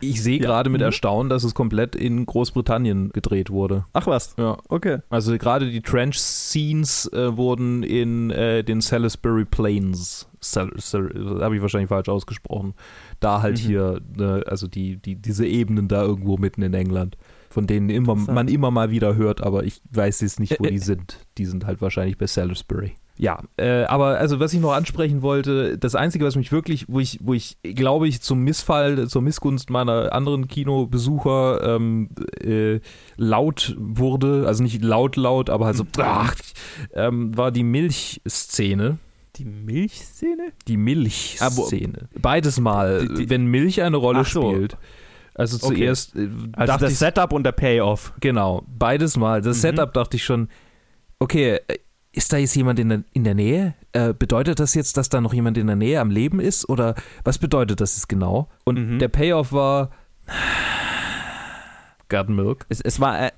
[0.00, 0.44] Ich sehe Ja.
[0.46, 0.86] gerade mit Mhm.
[0.86, 3.86] Erstaunen, dass es komplett in Großbritannien gedreht wurde.
[3.94, 4.34] Ach was.
[4.36, 4.58] Ja.
[4.68, 4.98] Okay.
[5.08, 11.62] Also gerade die Trench-Scenes äh, wurden in äh, den Salisbury Plains, Sal Sal habe ich
[11.62, 12.74] wahrscheinlich falsch ausgesprochen,
[13.20, 13.66] da halt Mhm.
[13.66, 17.16] hier, ne, also die, die, diese Ebenen da irgendwo mitten in England,
[17.48, 20.78] von denen immer, man immer mal wieder hört, aber ich weiß jetzt nicht, wo die
[20.80, 21.20] sind.
[21.38, 22.94] Die sind halt wahrscheinlich bei Salisbury.
[23.16, 26.98] Ja, äh, aber also was ich noch ansprechen wollte, das Einzige, was mich wirklich, wo
[26.98, 32.08] ich, wo ich glaube ich zum Missfall, zur Missgunst meiner anderen Kinobesucher ähm,
[32.42, 32.80] äh,
[33.16, 36.34] laut wurde, also nicht laut laut, aber halt so, ach,
[36.92, 38.98] ähm, war die Milchszene.
[39.36, 40.52] Die Milchszene?
[40.68, 42.08] Die Milchszene.
[42.20, 44.52] Beides mal, Die- die- wenn Milch eine Rolle so.
[44.52, 44.76] spielt.
[45.34, 45.76] Also Okay.
[45.76, 48.12] zuerst äh, Also dachte das ich, Setup und der Payoff.
[48.20, 49.40] Genau, beides mal.
[49.42, 49.60] Das Mhm.
[49.62, 50.48] Setup dachte ich schon,
[51.18, 51.78] okay, äh,
[52.14, 53.74] ist da jetzt jemand in der, in der Nähe?
[53.92, 56.68] Äh, bedeutet das jetzt, dass da noch jemand in der Nähe am Leben ist?
[56.68, 58.48] Oder was bedeutet das jetzt genau?
[58.64, 58.98] Und Mhm.
[58.98, 59.90] der Payoff war
[62.08, 62.66] Garden Milk.
[62.68, 63.30] Es, es war, äh,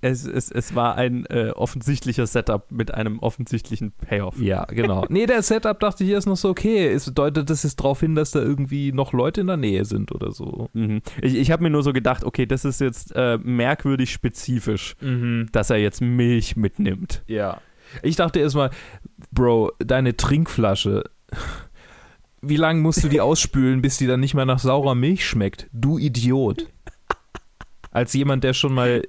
[0.00, 4.38] es, es, es war ein äh, offensichtlicher Setup mit einem offensichtlichen Payoff.
[4.40, 5.04] Ja, genau.
[5.10, 8.14] nee, der Setup dachte ich erst noch so, okay, es deutet das jetzt darauf hin,
[8.14, 10.68] dass da irgendwie noch Leute in der Nähe sind oder so.
[10.72, 11.00] Mhm.
[11.22, 14.96] Ich, ich habe mir nur so gedacht, okay, das ist jetzt äh, merkwürdig spezifisch,
[15.52, 17.22] dass er jetzt Milch mitnimmt.
[17.26, 17.60] Ja.
[18.02, 18.70] Ich dachte erstmal,
[19.32, 21.04] Bro, deine Trinkflasche.
[22.42, 25.68] Wie lange musst du die ausspülen, bis die dann nicht mehr nach saurer Milch schmeckt?
[25.72, 26.66] Du Idiot.
[27.90, 29.02] Als jemand, der schon mal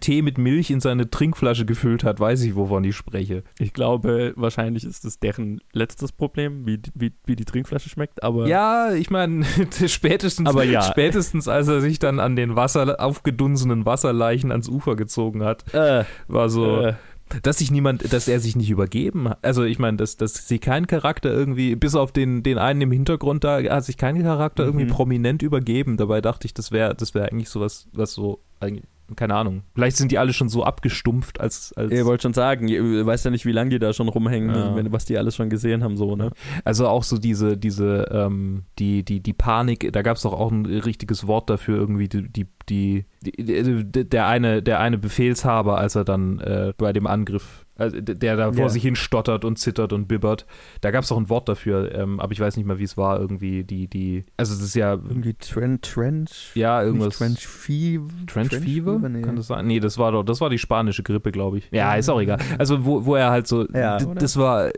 [0.00, 3.44] Tee mit Milch in seine Trinkflasche gefüllt hat, weiß ich, wovon ich spreche.
[3.60, 8.48] Ich glaube, wahrscheinlich ist das deren letztes Problem, wie, wie, wie die Trinkflasche schmeckt, aber.
[8.48, 9.44] Ja, ich meine,
[9.86, 10.82] spätestens, Aber ja.
[10.82, 16.02] spätestens als er sich dann an den Wasser, aufgedunsenen Wasserleichen ans Ufer gezogen hat, Äh,
[16.26, 16.80] war so.
[16.80, 16.94] äh,
[17.42, 19.38] Dass sich niemand, dass er sich nicht übergeben hat.
[19.42, 22.92] Also ich meine, dass, dass sie keinen Charakter irgendwie, bis auf den, den einen im
[22.92, 24.90] Hintergrund da, hat sich kein Charakter irgendwie Mhm.
[24.90, 25.96] prominent übergeben.
[25.96, 29.62] Dabei dachte ich, das wäre, das wäre eigentlich sowas, was so, eigentlich- keine Ahnung.
[29.74, 33.24] Vielleicht sind die alle schon so abgestumpft als, als ihr wollt schon sagen, ihr weißt
[33.24, 34.74] ja nicht, wie lange die da schon rumhängen, Ja.
[34.74, 36.30] wenn, was die alles schon gesehen haben, so, ne?
[36.64, 40.50] Also auch so diese, diese, ähm, die, die, die Panik, da gab es doch auch
[40.50, 45.94] ein richtiges Wort dafür, irgendwie, die, die, die, die der eine, der eine Befehlshaber, als
[45.94, 48.68] er dann äh, bei dem Angriff, also der da vor Ja.
[48.68, 50.46] sich hin stottert und zittert und bibbert,
[50.80, 52.96] da gab es auch ein Wort dafür, ähm, aber ich weiß nicht mehr, wie es
[52.96, 57.18] war, irgendwie, die, die, also es ist ja, Irgendwie Trench, Trench, ja, irgendwas.
[57.18, 58.08] Trench Fever.
[58.26, 58.98] Trench Fever?
[59.08, 59.22] Nee.
[59.22, 59.66] Kann das sein?
[59.66, 61.68] Nee, das war doch, das war die spanische Grippe, glaube ich.
[61.70, 62.38] Ja, ist auch egal.
[62.58, 64.70] Also, wo, wo er halt so, Ja, das war,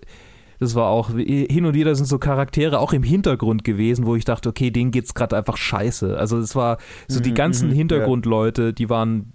[0.59, 4.25] das war auch, hin und wieder sind so Charaktere auch im Hintergrund gewesen, wo ich
[4.25, 6.17] dachte, okay, denen geht's gerade einfach scheiße.
[6.19, 9.31] Also, es war so die Mhm, ganzen mhm, Hintergrundleute, die waren,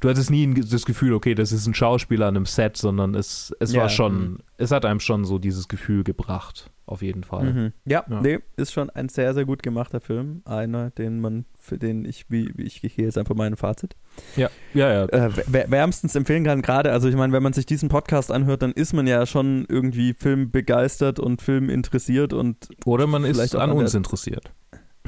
[0.00, 3.54] du hattest nie das Gefühl, okay, das ist ein Schauspieler an einem Set, sondern es,
[3.60, 7.52] es Ja, war schon, es hat einem schon so dieses Gefühl gebracht, auf jeden Fall.
[7.52, 7.72] Mhm.
[7.84, 8.20] Ja, Ja.
[8.20, 10.42] nee, ist schon ein sehr, sehr gut gemachter Film.
[10.44, 13.96] Einer, den man, für den ich, wie, wie ich gehe jetzt einfach mein Fazit,
[14.36, 15.04] Ja, ja, ja.
[15.06, 16.62] äh, wär- wärmstens empfehlen kann.
[16.62, 19.66] Gerade, also ich meine, wenn man sich diesen Podcast anhört, dann ist man ja schon
[19.68, 24.52] irgendwie filmbegeistert und Film interessiert und Oder man vielleicht ist an uns der- interessiert.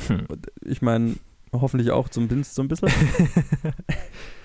[0.09, 0.27] Hm.
[0.64, 1.14] ich meine,
[1.53, 2.88] hoffentlich auch zum Dienst so ein bisschen.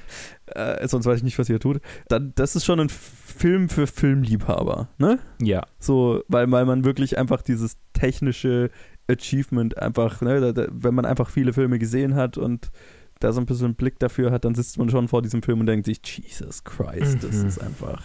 [0.47, 1.79] äh, sonst weiß ich nicht, was ihr tut.
[2.09, 5.19] Dann, das ist schon ein Film für Filmliebhaber, ne?
[5.41, 5.63] Ja.
[5.79, 8.69] So, weil, weil man wirklich einfach dieses technische
[9.09, 12.71] Achievement einfach, ne, da, da, wenn man einfach viele Filme gesehen hat und
[13.19, 15.59] da so ein bisschen einen Blick dafür hat, dann sitzt man schon vor diesem Film
[15.61, 17.47] und denkt sich, Jesus Christ, das Mhm.
[17.47, 18.01] ist einfach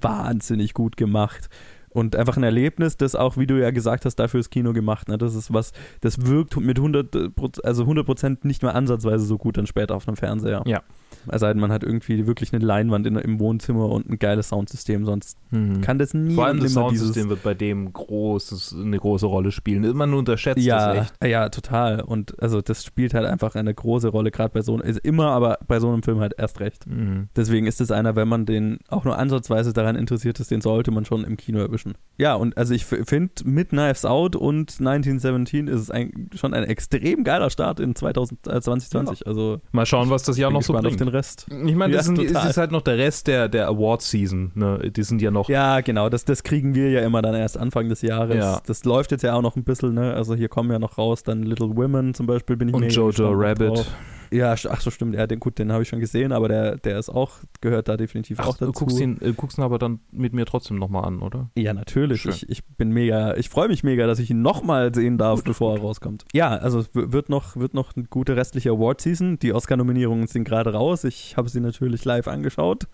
[0.00, 1.48] wahnsinnig gut gemacht.
[1.90, 5.08] Und einfach ein Erlebnis, das auch, wie du ja gesagt hast, dafür ist Kino gemacht.
[5.08, 5.16] Ne?
[5.18, 9.56] Das ist was, das wirkt mit 100, Proz- also 100% nicht mehr ansatzweise so gut
[9.56, 10.62] dann später auf einem Fernseher.
[10.66, 10.82] Ja.
[11.30, 14.48] Es sei denn, man hat irgendwie wirklich eine Leinwand in, im Wohnzimmer und ein geiles
[14.48, 15.80] Soundsystem, sonst Mhm.
[15.80, 19.96] kann das nie Vor allem das Soundsystem wird bei dem großes, eine große Rolle spielen.
[19.96, 21.26] Man unterschätzt ja, das echt.
[21.26, 22.00] Ja, total.
[22.02, 25.28] Und also das spielt halt einfach eine große Rolle, gerade bei so einem, also immer,
[25.30, 26.86] aber bei so einem Film halt erst recht.
[26.86, 27.28] Mhm.
[27.34, 30.90] Deswegen ist es einer, wenn man den auch nur ansatzweise daran interessiert ist, den sollte
[30.90, 31.94] man schon im Kino erwischen.
[32.18, 36.64] Ja, und also ich finde, mit Knives Out und 1917 ist es ein, schon ein
[36.64, 39.26] extrem geiler Start in 2000, äh, 2020.
[39.26, 41.00] Also Mal schauen, was das Jahr noch so bringt.
[41.08, 41.46] Den Rest.
[41.48, 44.52] Ich meine, das sind, ist halt noch der Rest der, der Award-Season.
[44.54, 44.90] Ne?
[44.94, 45.48] Die sind ja noch.
[45.48, 48.36] Ja, genau, das, das kriegen wir ja immer dann erst Anfang des Jahres.
[48.36, 48.60] Ja.
[48.66, 50.14] Das läuft jetzt ja auch noch ein bisschen, ne?
[50.14, 53.32] Also hier kommen ja noch raus, dann Little Women zum Beispiel bin ich und Jojo
[53.32, 53.68] Rabbit.
[53.68, 53.86] drauf.
[54.30, 56.98] Ja, ach so stimmt, ja, den, gut, den habe ich schon gesehen, aber der, der
[56.98, 58.72] ist auch, gehört da definitiv auch Ach, du dazu.
[58.84, 61.50] guckst ihn, äh, guckst ihn aber dann mit mir trotzdem nochmal an, oder?
[61.56, 62.22] Ja, natürlich.
[62.22, 62.32] Schön.
[62.32, 65.76] Ich, ich bin mega, ich freue mich mega, dass ich ihn nochmal sehen darf, bevor
[65.76, 66.24] er rauskommt.
[66.32, 69.38] Ja, also wird noch, wird noch eine gute restliche Award-Season.
[69.38, 71.04] Die Oscar-Nominierungen sind gerade raus.
[71.04, 72.86] Ich habe sie natürlich live angeschaut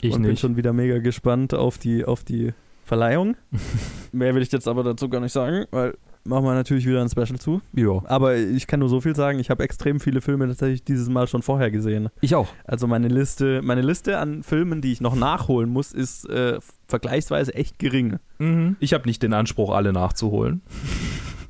[0.00, 0.40] Ich und bin nicht.
[0.40, 2.52] schon wieder mega gespannt auf die, auf die
[2.84, 3.36] Verleihung.
[4.12, 5.94] Mehr will ich jetzt aber dazu gar nicht sagen, weil
[6.28, 7.60] machen wir natürlich wieder ein Special zu.
[7.72, 8.02] Ja.
[8.04, 11.26] Aber ich kann nur so viel sagen, ich habe extrem viele Filme tatsächlich dieses Mal
[11.26, 12.08] schon vorher gesehen.
[12.20, 12.48] Ich auch.
[12.64, 17.54] Also meine Liste, meine Liste an Filmen, die ich noch nachholen muss, ist äh, vergleichsweise
[17.54, 18.18] echt gering.
[18.38, 18.76] Mhm.
[18.80, 20.62] Ich habe nicht den Anspruch, alle nachzuholen.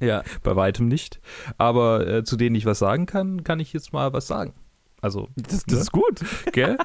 [0.00, 0.22] Ja.
[0.44, 1.20] Bei weitem nicht.
[1.56, 4.52] Aber äh, zu denen ich was sagen kann, kann ich jetzt mal was sagen.
[5.00, 6.20] Also, Das, das ist gut.
[6.52, 6.78] gell?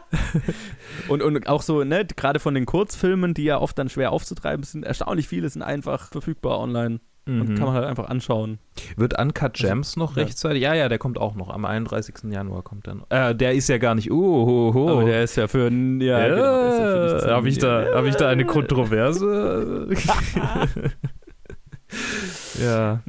[1.09, 4.63] Und, und auch so, ne, gerade von den Kurzfilmen, die ja oft dann schwer aufzutreiben
[4.63, 7.55] sind, erstaunlich viele sind einfach verfügbar online und Mhm.
[7.55, 8.59] kann man halt einfach anschauen.
[8.97, 10.23] Wird Uncut Gems noch ja.
[10.23, 10.61] rechtzeitig?
[10.61, 11.49] Ja, ja, der kommt auch noch.
[11.49, 12.31] Am 31.
[12.31, 13.09] Januar kommt er noch.
[13.09, 14.11] Äh, der ist ja gar nicht.
[14.11, 14.89] Oh, oh, oh.
[14.89, 18.29] Aber der ist ja für ein, ja, genau, ja habe ich, da, hab ich da
[18.29, 19.87] eine Kontroverse?
[22.61, 23.01] ja.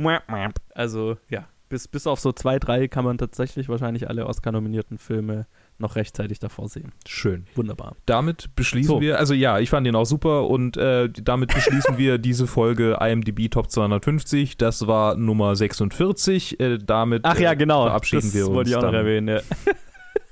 [0.75, 5.47] Also, ja, bis, bis auf so zwei, drei kann man tatsächlich wahrscheinlich alle Oscar-nominierten Filme
[5.79, 6.93] noch rechtzeitig davor sehen.
[7.07, 7.47] Schön.
[7.55, 7.97] Wunderbar.
[8.07, 9.01] Damit beschließen So.
[9.01, 12.99] wir, also ja, ich fand den auch super und äh, damit beschließen wir diese Folge
[13.01, 14.57] IMDb Top 250.
[14.57, 16.61] Das war Nummer 46.
[16.61, 17.85] Äh, damit Ach ja, äh, genau.
[17.87, 18.55] verabschieden das wir uns.
[18.55, 19.29] wollte ich auch noch erwähnen.
[19.29, 19.41] Ja.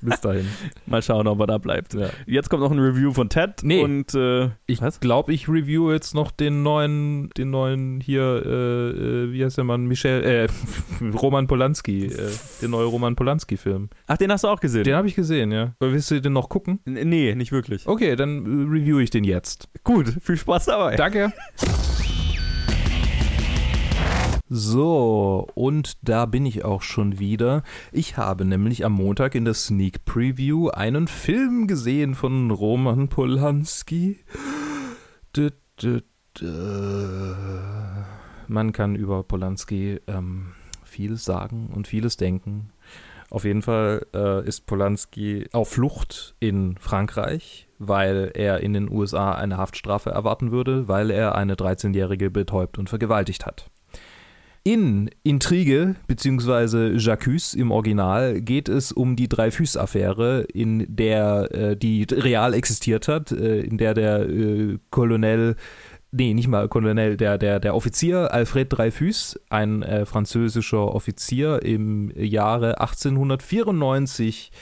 [0.02, 0.48] Bis dahin.
[0.86, 1.94] Mal schauen, ob er da bleibt.
[1.94, 2.08] Ja.
[2.26, 3.62] Jetzt kommt noch ein Review von Ted.
[3.62, 3.82] Nee.
[3.82, 8.48] Und, äh, Ich glaube, ich review jetzt noch den neuen, den neuen hier, äh,
[8.90, 9.86] äh, wie heißt der Mann?
[9.86, 10.48] Michel, äh,
[11.16, 13.88] Roman Polanski, äh, den neuen Roman Polanski-Film.
[14.06, 14.84] Ach, den hast du auch gesehen?
[14.84, 15.74] Den habe ich gesehen, ja.
[15.80, 16.80] Willst du den noch gucken?
[16.84, 17.86] N- Nee, nicht wirklich.
[17.86, 19.68] Okay, dann äh, review ich den jetzt.
[19.84, 20.96] Gut, viel Spaß dabei.
[20.96, 21.32] Danke.
[24.54, 27.62] So, und da bin ich auch schon wieder.
[27.90, 34.18] Ich habe nämlich am Montag in der Sneak Preview einen Film gesehen von Roman Polanski.
[38.46, 40.52] Man kann über Polanski ähm,
[40.84, 42.72] vieles sagen und vieles denken.
[43.30, 49.32] Auf jeden Fall äh, ist Polanski auf Flucht in Frankreich, weil er in den USA
[49.32, 53.70] eine Haftstrafe erwarten würde, weil er eine 13-Jährige betäubt und vergewaltigt hat.
[54.64, 56.96] In Intrige bzw.
[56.96, 63.32] J'accuse im Original geht es um die Dreyfus-Affäre, in der äh, die real existiert hat,
[63.32, 65.56] äh, in der der äh, Colonel
[66.12, 72.12] nee, nicht mal Colonel, der, der, der Offizier Alfred Dreyfus, ein äh, französischer Offizier im
[72.14, 74.52] Jahre 1894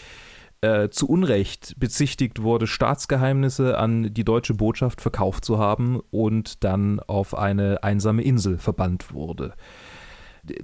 [0.63, 7.01] äh, zu Unrecht bezichtigt wurde, Staatsgeheimnisse an die deutsche Botschaft verkauft zu haben und dann
[7.01, 9.53] auf eine einsame Insel verbannt wurde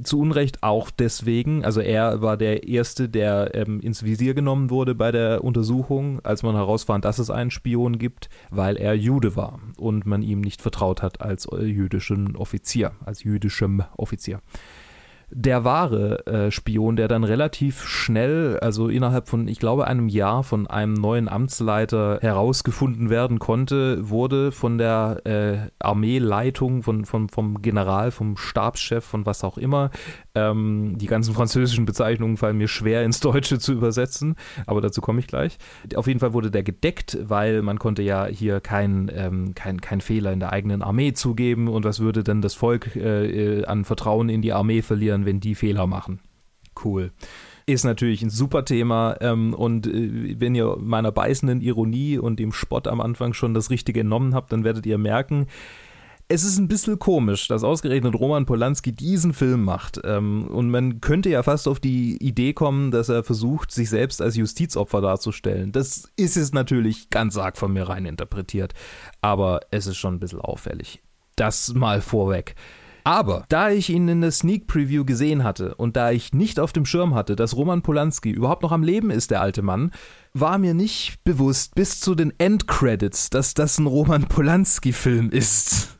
[0.03, 4.95] zu Unrecht auch deswegen, also er war der Erste, der ähm, ins Visier genommen wurde
[4.95, 9.61] bei der Untersuchung, als man herausfand, dass es einen Spion gibt, weil er Jude war
[9.77, 14.41] und man ihm nicht vertraut hat als äh, jüdischen Offizier, als jüdischem Offizier
[15.31, 20.45] der wahre äh, Spion, der dann relativ schnell, also innerhalb von, ich glaube, einem Jahr
[20.45, 27.61] von einem neuen Amtsleiter herausgefunden werden konnte, wurde von der äh, Armeeleitung, von, von, vom
[27.61, 29.91] General, vom Stabschef, von was auch immer,
[30.37, 35.21] ähm, die ganzen französischen Bezeichnungen fallen mir schwer ins Deutsche zu übersetzen, aber dazu komme
[35.21, 35.59] ich gleich.
[35.95, 40.01] Auf jeden Fall wurde der gedeckt, weil man konnte ja hier keinen ähm, kein, kein
[40.01, 43.85] Fehler in der eigenen Armee zugeben und was würde denn das Volk äh, äh an
[43.85, 46.21] Vertrauen in die Armee verlieren, wenn die Fehler machen.
[46.85, 47.13] Cool.
[47.69, 52.53] Ist natürlich ein super Thema ähm, und äh, wenn ihr meiner beißenden Ironie und dem
[52.53, 55.47] Spott am Anfang schon das Richtige entnommen habt, dann werdet ihr merken,
[56.29, 60.01] es ist ein bisschen komisch, dass ausgerechnet Roman Polanski diesen Film macht.
[60.05, 64.21] Ähm, und man könnte ja fast auf die Idee kommen, dass er versucht, sich selbst
[64.21, 65.71] als Justizopfer darzustellen.
[65.71, 68.73] Das ist es natürlich ganz arg von mir rein interpretiert.
[69.21, 71.01] Aber es ist schon ein bisschen auffällig.
[71.37, 72.57] Das mal vorweg.
[73.05, 76.73] Aber da ich ihn in der Sneak Preview gesehen hatte und da ich nicht auf
[76.73, 79.93] dem Schirm hatte, dass Roman Polanski überhaupt noch am Leben ist, der alte Mann,
[80.35, 85.96] war mir nicht bewusst bis zu den Endcredits, dass das ein Roman Polanski-Film ist.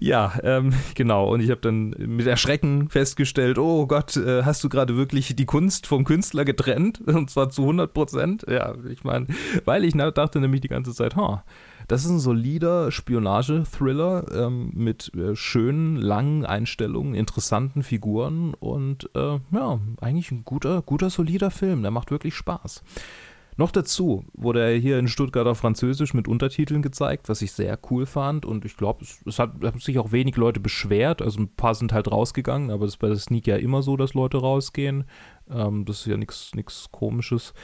[0.00, 1.32] Ja, ähm, genau.
[1.32, 5.46] Und ich habe dann mit Erschrecken festgestellt, oh Gott, äh, hast du gerade wirklich die
[5.46, 7.00] Kunst vom Künstler getrennt?
[7.06, 8.46] Und zwar zu 100 Prozent.
[8.48, 9.26] Ja, ich meine,
[9.64, 11.44] weil ich dachte nämlich die ganze Zeit, ha,
[11.88, 19.38] das ist ein solider Spionage-Thriller ähm, mit äh, schönen, langen Einstellungen, interessanten Figuren und äh,
[19.52, 21.82] ja, eigentlich ein guter, guter, solider Film.
[21.82, 22.82] Der macht wirklich Spaß.
[23.58, 27.78] Noch dazu wurde er hier in Stuttgart auf Französisch mit Untertiteln gezeigt, was ich sehr
[27.90, 28.44] cool fand.
[28.44, 31.22] Und ich glaube, es, es hat, haben sich auch wenig Leute beschwert.
[31.22, 33.96] Also ein paar sind halt rausgegangen, aber das ist bei der Sneak ja immer so,
[33.96, 35.04] dass Leute rausgehen.
[35.50, 37.54] Ähm, das ist ja nichts Komisches.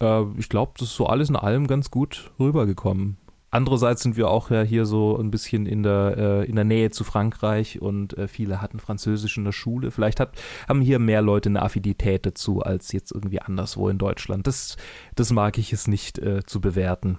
[0.00, 3.16] Äh, ich glaube, das ist so alles in allem ganz gut rübergekommen.
[3.50, 6.90] Andererseits sind wir auch ja hier so ein bisschen in der, äh, in der Nähe
[6.90, 9.90] zu Frankreich und äh, viele hatten Französisch in der Schule.
[9.90, 10.32] Vielleicht hat,
[10.68, 14.46] haben hier mehr Leute eine Affinität dazu als jetzt irgendwie anderswo in Deutschland.
[14.46, 14.76] Das,
[15.14, 17.18] das mag ich es nicht äh, zu bewerten.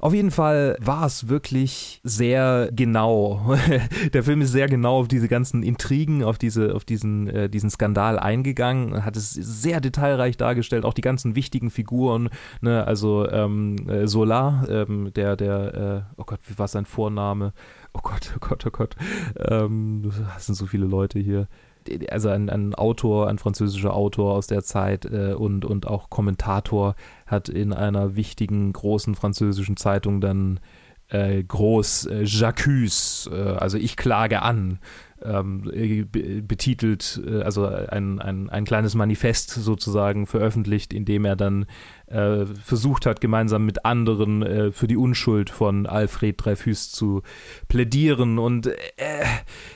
[0.00, 3.56] Auf jeden Fall war es wirklich sehr genau.
[4.12, 7.68] Der Film ist sehr genau auf diese ganzen Intrigen, auf diese, auf diesen, äh, diesen
[7.68, 12.28] Skandal eingegangen, hat es sehr detailreich dargestellt, auch die ganzen wichtigen Figuren,
[12.60, 12.86] ne?
[12.86, 17.52] also ähm, äh, Solar, ähm, der, der, äh, oh Gott, wie war sein Vorname?
[17.92, 18.94] Oh Gott, oh Gott, oh Gott.
[19.36, 21.48] Ähm, das sind so viele Leute hier
[22.10, 26.94] also ein, ein, Autor, ein französischer Autor aus der Zeit äh, und, und auch Kommentator,
[27.26, 30.60] hat in einer wichtigen großen französischen Zeitung dann
[31.08, 34.78] äh, groß äh, J'accuse, äh, also ich klage an,
[35.24, 36.04] ähm, äh,
[36.42, 41.66] betitelt, äh, also ein, ein, ein kleines Manifest sozusagen veröffentlicht, in dem er dann
[42.06, 47.22] äh, versucht hat, gemeinsam mit anderen äh, für die Unschuld von Alfred Dreyfus zu
[47.68, 48.38] plädieren.
[48.38, 48.74] Und äh,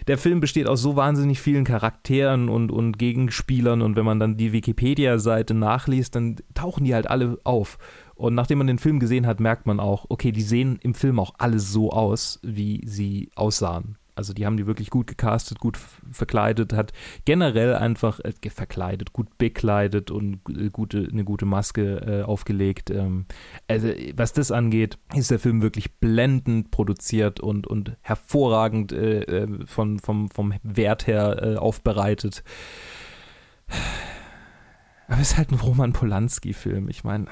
[0.07, 3.83] der Film besteht aus so wahnsinnig vielen Charakteren und, und Gegenspielern.
[3.83, 7.79] Und wenn man dann die Wikipedia-Seite nachliest, dann tauchen die halt alle auf.
[8.15, 11.19] Und nachdem man den Film gesehen hat, merkt man auch, okay, die sehen im Film
[11.19, 13.97] auch alle so aus, wie sie aussahen.
[14.15, 15.79] Also die haben die wirklich gut gecastet, gut
[16.11, 16.93] verkleidet, hat
[17.25, 22.91] generell einfach äh, verkleidet, gut bekleidet und äh, gute, eine gute Maske äh, aufgelegt.
[22.91, 23.25] Ähm,
[23.69, 29.67] also was das angeht, ist der Film wirklich blendend produziert und, und hervorragend äh, äh
[29.67, 32.45] von, vom, vom Wert her äh, aufbereitet.
[35.09, 36.89] Aber es ist halt ein Roman Polanski-Film.
[36.89, 37.27] Ich meine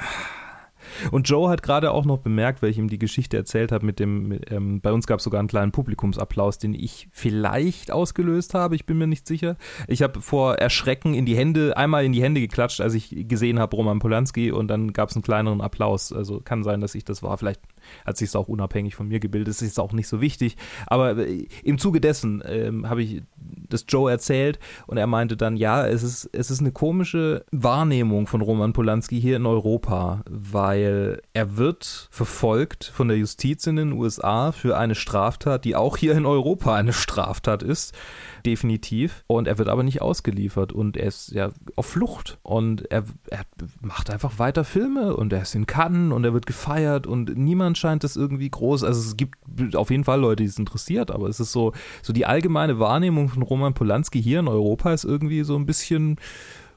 [1.11, 3.98] Und Joe hat gerade auch noch bemerkt, weil ich ihm die Geschichte erzählt habe, mit
[3.98, 8.55] dem, mit, ähm, bei uns gab es sogar einen kleinen Publikumsapplaus, den ich vielleicht ausgelöst
[8.55, 9.57] habe, ich bin mir nicht sicher.
[9.88, 13.59] Ich habe vor Erschrecken in die Hände, einmal in die Hände geklatscht, als ich gesehen
[13.59, 16.12] habe Roman Polanski und dann gab es einen kleineren Applaus.
[16.12, 17.36] Also kann sein, dass ich das war.
[17.38, 17.61] Vielleicht
[18.05, 20.57] hat sich es auch unabhängig von mir gebildet, das ist auch nicht so wichtig.
[20.87, 23.22] Aber äh, im Zuge dessen ähm, habe ich
[23.68, 28.26] das Joe erzählt und er meinte dann, ja, es ist, es ist eine komische Wahrnehmung
[28.26, 33.93] von Roman Polanski hier in Europa, weil er wird verfolgt von der Justiz in den
[33.93, 37.95] USA für eine Straftat, die auch hier in Europa eine Straftat ist
[38.45, 39.24] definitiv.
[39.26, 42.38] Und er wird aber nicht ausgeliefert und er ist ja auf Flucht.
[42.43, 43.45] Und er, er
[43.80, 47.78] macht einfach weiter Filme und er ist in Cannes und er wird gefeiert und niemand
[47.78, 48.84] scheint das irgendwie groß.
[48.84, 49.36] Also es gibt
[49.74, 51.72] auf jeden Fall Leute, die es interessiert, aber es ist so,
[52.03, 56.16] so die allgemeine Wahrnehmung von Roman Polanski hier in Europa ist irgendwie so ein bisschen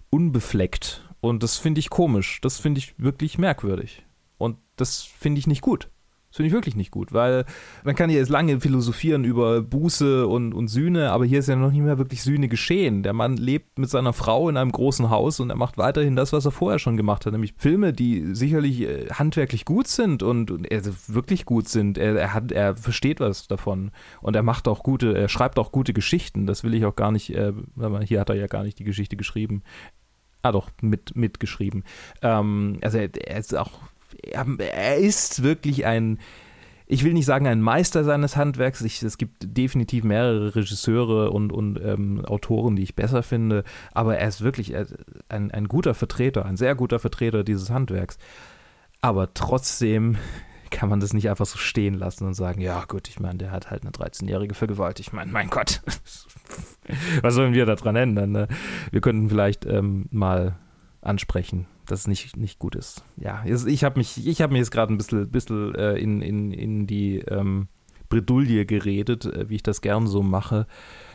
[0.09, 1.03] unbefleckt.
[1.21, 2.41] Und das finde ich komisch.
[2.41, 4.05] Das finde ich wirklich merkwürdig.
[4.37, 5.89] Und das finde ich nicht gut.
[6.33, 7.45] Das finde ich wirklich nicht gut, weil
[7.83, 11.55] man kann ja jetzt lange philosophieren über Buße und, und Sühne, aber hier ist ja
[11.55, 13.03] noch nicht mehr wirklich Sühne geschehen.
[13.03, 16.33] Der Mann lebt mit seiner Frau in einem großen Haus und er macht weiterhin das,
[16.33, 20.49] was er vorher schon gemacht hat, nämlich Filme, die sicherlich äh, handwerklich gut sind und,
[20.49, 21.99] und er wirklich gut sind.
[21.99, 25.71] Er, er, hat, er versteht was davon und er macht auch gute, er schreibt auch
[25.71, 26.47] gute Geschichten.
[26.47, 27.53] Das will ich auch gar nicht, äh,
[28.05, 29.61] hier hat er ja gar nicht die Geschichte geschrieben.
[30.41, 31.83] Ah, doch, mit, mitgeschrieben.
[32.23, 33.69] Ähm, also er, er ist auch
[34.21, 36.19] er ist wirklich ein,
[36.85, 38.81] ich will nicht sagen ein Meister seines Handwerks.
[38.81, 44.17] Ich, es gibt definitiv mehrere Regisseure und, und ähm, Autoren, die ich besser finde, aber
[44.17, 44.75] er ist wirklich
[45.29, 48.17] ein, ein guter Vertreter, ein sehr guter Vertreter dieses Handwerks.
[49.01, 50.17] Aber trotzdem
[50.71, 53.51] kann man das nicht einfach so stehen lassen und sagen, ja gut, ich meine, der
[53.51, 55.09] hat halt eine 13-Jährige vergewaltigt.
[55.09, 55.81] Ich meine, mein Gott,
[57.21, 58.31] was sollen wir daran ändern?
[58.31, 58.47] Ne?
[58.91, 60.55] Wir könnten vielleicht ähm, mal
[61.01, 63.03] ansprechen, dass es nicht, nicht gut ist.
[63.17, 66.87] Ja, ich habe mich, ich habe jetzt gerade ein bisschen, bisschen äh, in, in, in
[66.87, 67.67] die ähm,
[68.13, 70.67] Bredouille geredet, äh, wie ich das gern so mache.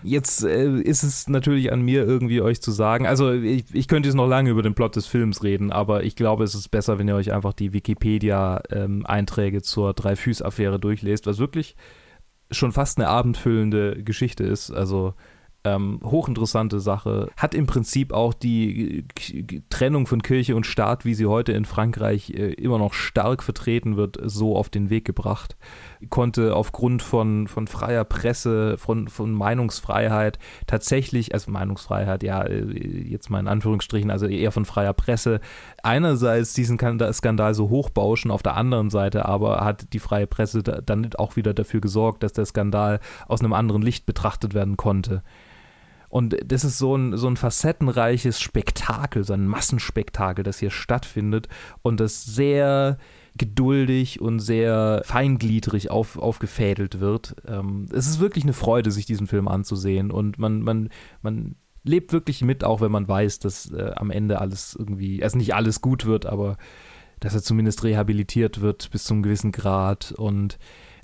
[0.02, 4.08] Jetzt äh, ist es natürlich an mir, irgendwie euch zu sagen, also ich, ich könnte
[4.08, 6.98] jetzt noch lange über den Plot des Films reden, aber ich glaube, es ist besser,
[6.98, 11.76] wenn ihr euch einfach die Wikipedia-Einträge ähm, zur Dreyfus-Affäre durchlest, was wirklich
[12.50, 14.70] schon fast eine abendfüllende Geschichte ist.
[14.70, 15.14] Also
[15.74, 17.28] ähm, hochinteressante Sache.
[17.36, 19.04] Hat im Prinzip auch die
[19.70, 23.96] Trennung von Kirche und Staat, wie sie heute in Frankreich äh, immer noch stark vertreten
[23.96, 25.56] wird, so auf den Weg gebracht.
[26.10, 33.30] Konnte aufgrund von, von freier Presse, von, von Meinungsfreiheit tatsächlich, also Meinungsfreiheit, ja, äh, jetzt
[33.30, 35.40] mal in Anführungsstrichen, also eher von freier Presse,
[35.82, 41.10] einerseits diesen Skandal so hochbauschen, auf der anderen Seite aber hat die freie Presse dann
[41.16, 45.22] auch wieder dafür gesorgt, dass der Skandal aus einem anderen Licht betrachtet werden konnte.
[46.08, 51.48] Und das ist so ein, so ein facettenreiches Spektakel, so ein Massenspektakel, das hier stattfindet
[51.82, 52.98] und das sehr
[53.36, 57.36] geduldig und sehr feingliedrig auf, aufgefädelt wird.
[57.46, 60.88] Ähm, es ist wirklich eine Freude, sich diesen Film anzusehen und man, man,
[61.22, 61.54] man
[61.84, 65.54] lebt wirklich mit, auch wenn man weiß, dass äh, am Ende alles irgendwie, also nicht
[65.54, 66.56] alles gut wird, aber
[67.20, 70.58] dass er zumindest rehabilitiert wird bis zu einem gewissen Grad und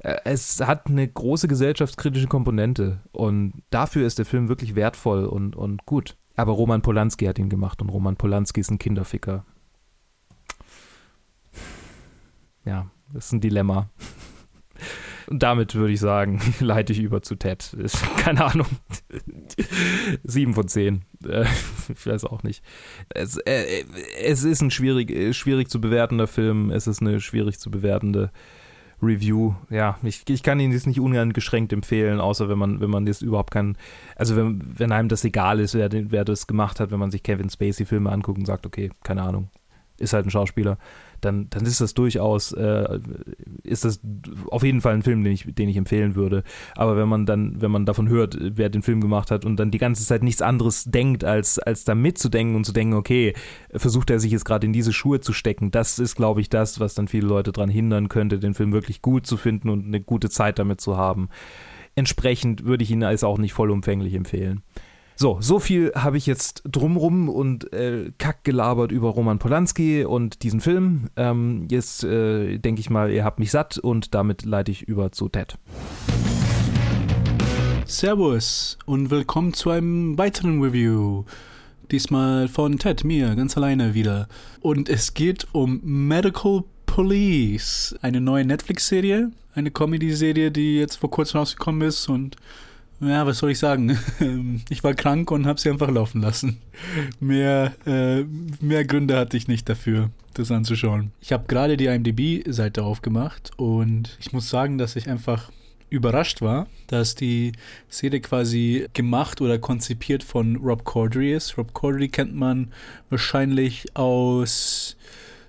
[0.05, 5.87] es hat eine große gesellschaftskritische Komponente und dafür ist der Film wirklich wertvoll und, und
[5.87, 6.17] gut.
[6.37, 9.47] Aber Roman Polanski hat ihn gemacht und Roman Polanski ist ein Kinderficker.
[12.65, 13.91] Ja, das ist ein Dilemma.
[15.27, 17.75] Und damit würde ich sagen, leite ich über zu Ted.
[18.19, 18.67] Keine Ahnung.
[20.23, 21.05] Sieben von zehn.
[21.27, 21.47] Äh,
[21.95, 22.63] ich weiß auch nicht.
[23.09, 23.85] Es, äh,
[24.23, 26.71] es ist ein schwierig, schwierig zu bewertender Film.
[26.71, 28.33] Es ist eine schwierig zu bewertende
[29.03, 29.55] Review.
[29.71, 33.23] Ja, ich, ich kann Ihnen das nicht uneingeschränkt empfehlen, außer wenn man, wenn man das
[33.23, 33.77] überhaupt kann,
[34.17, 37.23] also wenn, wenn einem das egal ist, wer, wer das gemacht hat, wenn man sich
[37.23, 39.51] Kevin Spacey-Filme anguckt und sagt, okay, keine Ahnung,
[39.99, 40.79] ist halt ein Schauspieler
[41.25, 43.01] dann, dann ist das durchaus, äh,
[43.63, 44.01] ist das
[44.51, 46.43] auf jeden Fall ein Film, den ich, den ich empfehlen würde.
[46.77, 49.71] Aber wenn man dann, wenn man davon hört, wer den Film gemacht hat und dann
[49.71, 53.35] die ganze Zeit nichts anderes denkt, als, als da mitzudenken und zu denken, okay,
[53.75, 56.81] versucht er sich jetzt gerade in diese Schuhe zu stecken, das ist, glaube ich, das,
[56.81, 60.01] was dann viele Leute daran hindern könnte, den Film wirklich gut zu finden und eine
[60.01, 61.29] gute Zeit damit zu haben.
[61.95, 64.63] Entsprechend würde ich ihn als auch nicht vollumfänglich empfehlen.
[65.17, 70.43] So, so viel habe ich jetzt drumrum und äh, kack gelabert über Roman Polanski und
[70.43, 71.09] diesen Film.
[71.17, 75.13] Ähm, jetzt äh, denke ich mal, ihr habt mich satt und damit leite ich über
[75.13, 75.57] zu Ted.
[77.87, 81.25] Servus und willkommen zu einem weiteren Review.
[81.93, 84.27] Diesmal von Ted, mir, ganz alleine wieder.
[84.63, 91.39] Und es geht um Medical Police, eine neue Netflix-Serie, eine Comedy-Serie, die jetzt vor kurzem
[91.39, 92.37] rausgekommen ist und
[93.01, 93.99] Ja, was soll ich sagen?
[94.71, 96.59] Ich war krank und habe sie einfach laufen lassen.
[97.21, 98.25] Mehr, äh,
[98.61, 101.11] mehr Gründe hatte ich nicht dafür, das anzuschauen.
[101.21, 105.51] Ich habe gerade die IMDb-Seite aufgemacht und ich muss sagen, dass ich einfach
[105.91, 107.53] überrascht war, dass die
[107.89, 111.57] Serie quasi gemacht oder konzipiert von Rob Corddry ist.
[111.57, 112.73] Rob Corddry kennt man
[113.11, 114.97] wahrscheinlich aus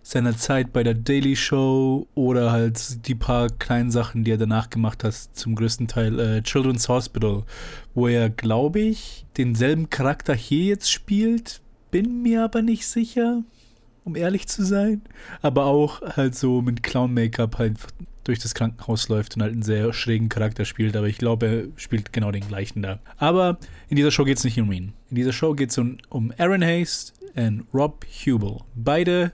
[0.08, 4.70] seiner Zeit bei der Daily Show oder halt die paar kleinen Sachen, die er danach
[4.70, 7.42] gemacht hat, zum größten Teil äh, Children's Hospital,
[7.96, 13.42] wo er, glaube ich, denselben Charakter hier jetzt spielt, bin mir aber nicht sicher,
[14.04, 15.02] um ehrlich zu sein.
[15.42, 17.78] Aber auch halt so mit Clown-Make-up halt
[18.26, 21.64] durch das Krankenhaus läuft und halt einen sehr schrägen Charakter spielt, aber ich glaube, er
[21.78, 23.00] spielt genau den gleichen da.
[23.18, 23.58] Aber
[23.90, 24.94] in dieser Show geht es nicht um ihn.
[25.10, 28.60] In dieser Show geht es um, um Aaron Hayes und Rob Hubel.
[28.76, 29.32] Beide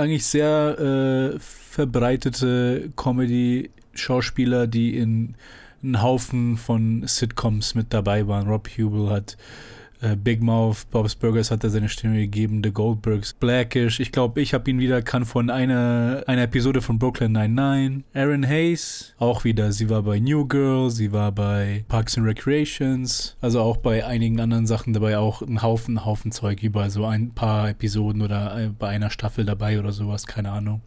[0.00, 5.34] eigentlich sehr äh, verbreitete Comedy-Schauspieler, die in
[5.82, 8.48] einen Haufen von Sitcoms mit dabei waren.
[8.48, 9.36] Rob Hubel hat
[10.00, 14.00] äh, Big Mouth, Bob's Burgers hat er seine Stimme gegeben, The Goldbergs, Blackish.
[14.00, 18.04] Ich glaube, ich habe ihn wieder erkannt von einer, einer Episode von Brooklyn 99.
[18.14, 19.72] Aaron Hayes, auch wieder.
[19.72, 24.40] Sie war bei New Girl, sie war bei Parks and Recreations, also auch bei einigen
[24.40, 28.68] anderen Sachen dabei, auch ein Haufen, Haufen Zeug, überall so ein paar Episoden oder äh,
[28.68, 30.80] bei einer Staffel dabei oder sowas, keine Ahnung.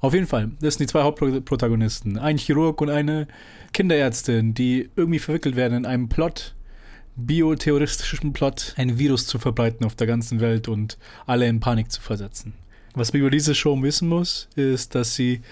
[0.00, 2.18] Auf jeden Fall, das sind die zwei Hauptprotagonisten.
[2.18, 3.28] Ein Chirurg und eine
[3.74, 6.54] Kinderärztin, die irgendwie verwickelt werden in einem Plot,
[7.16, 12.00] biotheoristischen Plot, ein Virus zu verbreiten auf der ganzen Welt und alle in Panik zu
[12.00, 12.54] versetzen.
[12.94, 15.42] Was man über diese Show wissen muss, ist, dass sie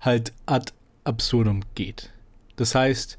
[0.00, 0.72] halt ad
[1.04, 2.10] absurdum geht.
[2.56, 3.18] Das heißt,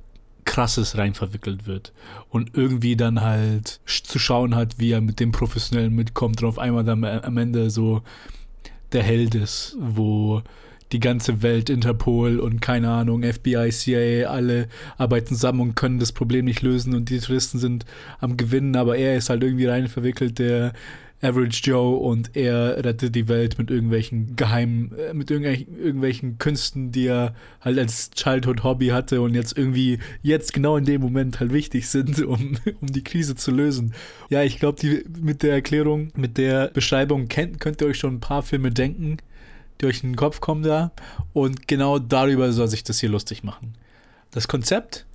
[0.46, 1.92] Krasses rein verwickelt wird.
[2.30, 6.60] Und irgendwie dann halt zu schauen hat, wie er mit dem Professionellen mitkommt und auf
[6.60, 8.02] einmal dann am Ende so
[8.94, 10.42] der Held ist, wo
[10.92, 14.68] die ganze Welt, Interpol und keine Ahnung, FBI, CIA, alle
[14.98, 17.86] arbeiten zusammen und können das Problem nicht lösen und die Touristen sind
[18.20, 20.74] am Gewinnen, aber er ist halt irgendwie rein verwickelt, der
[21.22, 26.92] Average Joe und er rettet die Welt mit irgendwelchen geheimen, äh, mit irgendwelchen, irgendwelchen Künsten,
[26.92, 31.40] die er halt als Childhood Hobby hatte und jetzt irgendwie jetzt genau in dem Moment
[31.40, 33.94] halt wichtig sind, um, um die Krise zu lösen.
[34.30, 38.16] Ja, ich glaube, die mit der Erklärung, mit der Beschreibung kennt, könnt ihr euch schon
[38.16, 39.18] ein paar Filme denken,
[39.82, 40.92] die euch in den Kopf kommen da.
[41.34, 43.74] Und genau darüber soll sich das hier lustig machen.
[44.32, 45.06] Das Konzept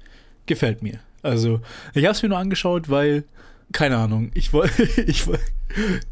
[0.47, 1.01] gefällt mir.
[1.23, 1.61] Also,
[1.93, 3.25] ich habe es mir nur angeschaut, weil
[3.73, 4.31] keine Ahnung.
[4.35, 5.25] Ich wollte, ich,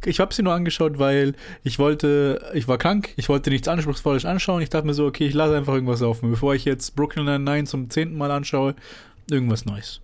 [0.04, 1.34] ich habe sie nur angeschaut, weil
[1.64, 4.62] ich wollte, ich war krank, ich wollte nichts Anspruchsvolles anschauen.
[4.62, 7.64] Ich dachte mir so, okay, ich lasse einfach irgendwas laufen, bevor ich jetzt Brooklyn Nine-Nine
[7.64, 8.74] zum zehnten Mal anschaue,
[9.30, 10.00] irgendwas Neues.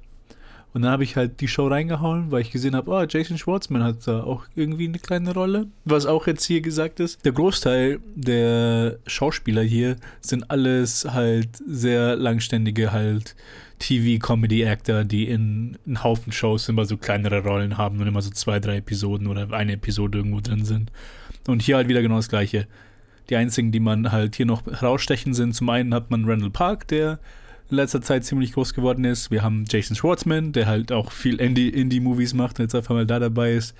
[0.75, 3.85] Und dann habe ich halt die Show reingehauen, weil ich gesehen habe, oh, Jason Schwartzman
[3.85, 5.69] hat da auch irgendwie eine kleine Rolle.
[5.85, 7.25] Was auch jetzt hier gesagt ist.
[7.25, 13.37] Der Großteil der Schauspieler hier sind alles halt sehr langständige halt
[13.79, 18.59] TV-Comedy-Actor, die in einem Haufen Shows immer so kleinere Rollen haben und immer so zwei,
[18.59, 20.91] drei Episoden oder eine Episode irgendwo drin sind.
[21.47, 22.67] Und hier halt wieder genau das Gleiche.
[23.31, 26.89] Die einzigen, die man halt hier noch herausstechen, sind zum einen hat man Randall Park,
[26.89, 27.21] der
[27.71, 29.31] in letzter Zeit ziemlich groß geworden ist.
[29.31, 33.19] Wir haben Jason Schwartzman, der halt auch viel Indie-Movies macht und jetzt einfach mal da
[33.19, 33.75] dabei ist.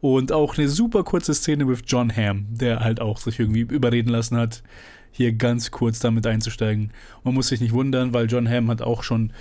[0.00, 4.10] Und auch eine super kurze Szene mit John Hamm, der halt auch sich irgendwie überreden
[4.10, 4.62] lassen hat,
[5.10, 6.90] hier ganz kurz damit einzusteigen.
[7.22, 9.32] Man muss sich nicht wundern, weil John Hamm hat auch schon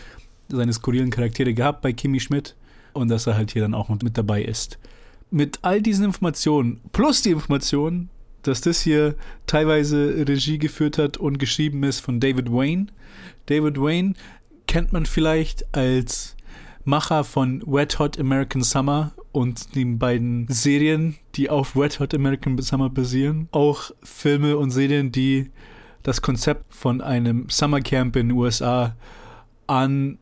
[0.50, 2.56] seine skurrilen Charaktere gehabt bei Kimi Schmidt
[2.94, 4.80] und dass er halt hier dann auch mit dabei ist.
[5.32, 8.10] Mit all diesen Informationen plus die Information,
[8.44, 9.16] dass das hier
[9.48, 12.88] teilweise Regie geführt hat und geschrieben ist von David Wayne.
[13.48, 14.14] David Wayne
[14.68, 16.36] kennt man vielleicht als
[16.86, 22.58] Macher von Wet Hot American Summer und den beiden Serien, die auf Wet Hot American
[22.62, 23.48] Summer basieren.
[23.52, 25.50] Auch Filme und Serien, die
[26.04, 28.96] das Konzept von einem Summercamp in den USA
[29.68, 30.18] an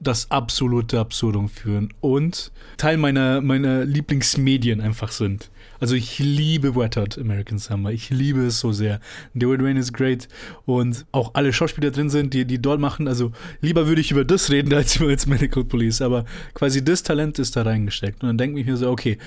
[0.00, 5.50] das absolute Absurdum führen und Teil meiner, meiner Lieblingsmedien einfach sind.
[5.82, 7.90] Also ich liebe Wet Hot American Summer.
[7.90, 9.00] Ich liebe es so sehr.
[9.34, 10.28] David Wayne ist great
[10.64, 13.08] und auch alle Schauspieler drin sind, die, die dort machen.
[13.08, 16.00] Also lieber würde ich über das reden als über jetzt Medical Police.
[16.00, 16.24] Aber
[16.54, 18.22] quasi das Talent ist da reingesteckt.
[18.22, 19.18] Und dann denke ich mir so, okay,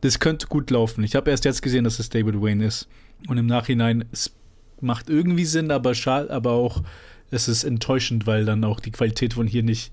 [0.00, 1.04] das könnte gut laufen.
[1.04, 2.88] Ich habe erst jetzt gesehen, dass es David Wayne ist.
[3.28, 4.32] Und im Nachhinein, es
[4.80, 6.82] macht irgendwie Sinn, aber schade, aber auch,
[7.30, 9.92] es ist enttäuschend, weil dann auch die Qualität von hier nicht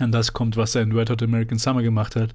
[0.00, 2.34] an das kommt, was er in Red Hot American Summer gemacht hat.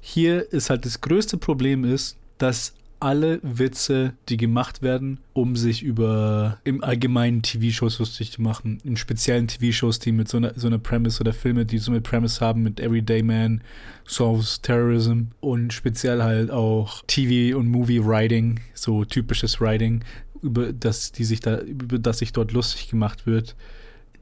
[0.00, 5.82] Hier ist halt das größte Problem ist, dass alle Witze, die gemacht werden, um sich
[5.82, 10.66] über im allgemeinen TV-Shows lustig zu machen, in speziellen TV-Shows, die mit so einer, so
[10.66, 13.62] einer Premise oder Filme, die so eine Premise haben, mit Everyday Man,
[14.04, 20.02] Solves Terrorism und speziell halt auch TV- und Movie-Writing, so typisches Writing,
[20.42, 23.54] über das, die sich da, über das sich dort lustig gemacht wird.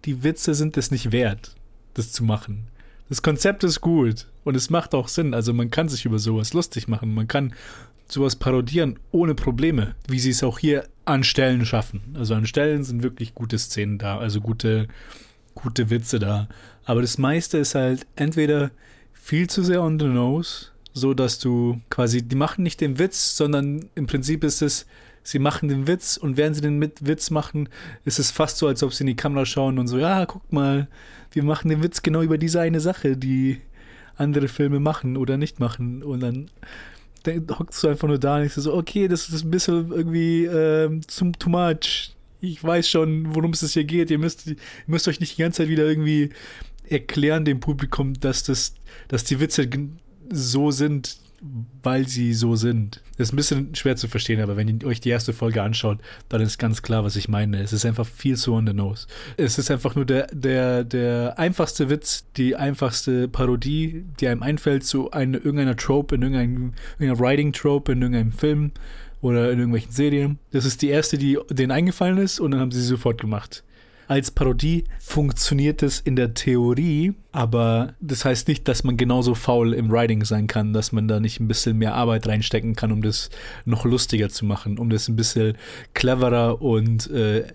[0.05, 1.55] Die Witze sind es nicht wert,
[1.95, 2.69] das zu machen.
[3.09, 5.33] Das Konzept ist gut und es macht auch Sinn.
[5.33, 7.15] Also man kann sich über sowas lustig machen.
[7.15, 7.55] Man kann
[8.09, 12.03] sowas parodieren ohne Probleme, wie sie es auch hier an Stellen schaffen.
[12.15, 14.89] Also an Stellen sind wirklich gute Szenen da, also gute,
[15.55, 16.49] gute Witze da.
[16.85, 18.71] Aber das meiste ist halt entweder
[19.13, 23.37] viel zu sehr on the nose, so dass du quasi, die machen nicht den Witz,
[23.37, 24.87] sondern im Prinzip ist es,
[25.23, 27.69] sie machen den Witz und während sie den mit Witz machen,
[28.05, 30.53] ist es fast so, als ob sie in die Kamera schauen und so, ja, guck
[30.53, 30.89] mal,
[31.33, 33.61] wir machen den Witz genau über diese eine Sache, die
[34.17, 36.03] andere Filme machen oder nicht machen.
[36.03, 36.51] Und dann
[37.27, 41.07] hockst du einfach nur da und denkst so, okay, das ist ein bisschen irgendwie ähm,
[41.07, 42.15] zum too much.
[42.41, 44.11] Ich weiß schon, worum es hier geht.
[44.11, 44.57] Ihr müsst, ihr
[44.87, 46.31] müsst euch nicht die ganze Zeit wieder irgendwie
[46.89, 48.75] erklären dem Publikum, dass das,
[49.09, 49.69] dass die Witze
[50.31, 51.19] so sind,
[51.83, 53.03] weil sie so sind.
[53.17, 55.99] Das ist ein bisschen schwer zu verstehen, aber wenn ihr euch die erste Folge anschaut,
[56.29, 57.61] dann ist ganz klar, was ich meine.
[57.61, 59.07] Es ist einfach viel zu on the nose.
[59.37, 64.85] Es ist einfach nur der, der, der einfachste Witz, die einfachste Parodie, die einem einfällt
[64.85, 68.73] zu eine, irgendeiner Trope, in irgendeiner Writing-Trope, in irgendeinem Film
[69.21, 70.39] oder in irgendwelchen Serien.
[70.53, 73.63] Das ist die erste, die denen eingefallen ist und dann haben sie sie sofort gemacht.
[74.09, 79.75] Als Parodie funktioniert es in der Theorie, aber das heißt nicht, dass man genauso faul
[79.75, 83.03] im Writing sein kann, dass man da nicht ein bisschen mehr Arbeit reinstecken kann, um
[83.03, 83.31] das
[83.65, 85.57] noch lustiger zu machen, um das ein bisschen
[85.95, 87.49] cleverer und äh,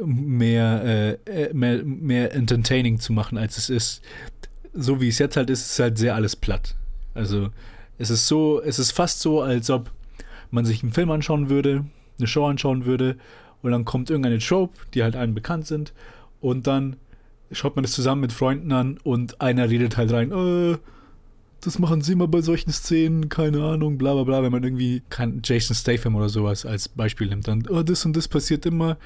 [0.00, 4.02] mehr, äh, mehr, mehr entertaining zu machen, als es ist.
[4.72, 6.76] So wie es jetzt halt ist, ist halt sehr alles platt.
[7.14, 7.50] Also
[7.98, 9.90] es ist so, es ist fast so, als ob
[10.52, 11.84] man sich einen Film anschauen würde,
[12.18, 13.16] eine Show anschauen würde
[13.62, 15.92] und dann kommt irgendeine Trope, die halt allen bekannt sind
[16.40, 16.96] und dann
[17.52, 20.78] schaut man das zusammen mit Freunden an und einer redet halt rein, äh,
[21.60, 25.02] das machen sie immer bei solchen Szenen, keine Ahnung, bla bla bla, wenn man irgendwie
[25.42, 28.96] Jason Statham oder sowas als Beispiel nimmt, dann, oh, das und das passiert immer.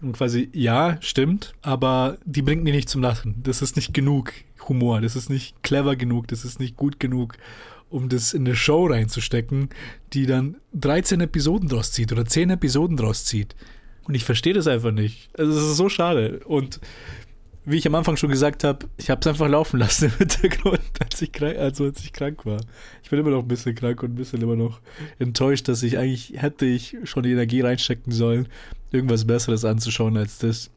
[0.00, 3.42] Und quasi, ja, stimmt, aber die bringt mich nicht zum Lachen.
[3.42, 4.32] Das ist nicht genug
[4.68, 7.36] Humor, das ist nicht clever genug, das ist nicht gut genug,
[7.90, 9.70] um das in eine Show reinzustecken,
[10.12, 13.56] die dann 13 Episoden draus zieht oder 10 Episoden draus zieht.
[14.08, 15.28] Und ich verstehe das einfach nicht.
[15.38, 16.40] Also es ist so schade.
[16.46, 16.80] Und
[17.66, 20.80] wie ich am Anfang schon gesagt habe, ich habe es einfach laufen lassen im Hintergrund,
[21.00, 22.60] als ich, krank, also als ich krank war.
[23.02, 24.80] Ich bin immer noch ein bisschen krank und ein bisschen immer noch
[25.18, 28.48] enttäuscht, dass ich eigentlich hätte ich schon die Energie reinstecken sollen,
[28.90, 30.70] irgendwas Besseres anzuschauen als das.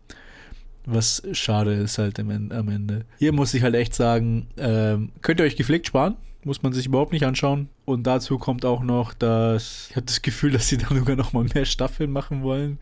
[0.86, 3.06] Was schade ist halt am Ende.
[3.18, 6.18] Hier muss ich halt echt sagen, ähm, könnt ihr euch gepflegt sparen?
[6.44, 7.70] Muss man sich überhaupt nicht anschauen.
[7.86, 11.32] Und dazu kommt auch noch, dass ich habe das Gefühl, dass sie dann sogar noch
[11.32, 12.80] mal mehr Staffeln machen wollen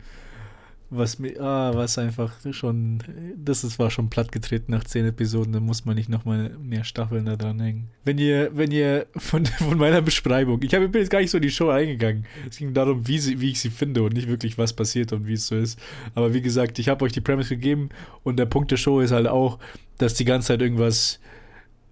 [0.91, 3.03] was mir, ah, was einfach schon,
[3.37, 7.25] das ist, war schon plattgetreten nach zehn Episoden, da muss man nicht nochmal mehr Staffeln
[7.25, 7.89] da dran hängen.
[8.03, 11.29] Wenn ihr, wenn ihr von, von meiner Beschreibung, ich, hab, ich bin jetzt gar nicht
[11.29, 14.13] so in die Show eingegangen, es ging darum, wie, sie, wie ich sie finde und
[14.13, 15.79] nicht wirklich, was passiert und wie es so ist.
[16.15, 17.89] Aber wie gesagt, ich habe euch die Premise gegeben
[18.23, 19.59] und der Punkt der Show ist halt auch,
[19.99, 21.19] dass die ganze Zeit irgendwas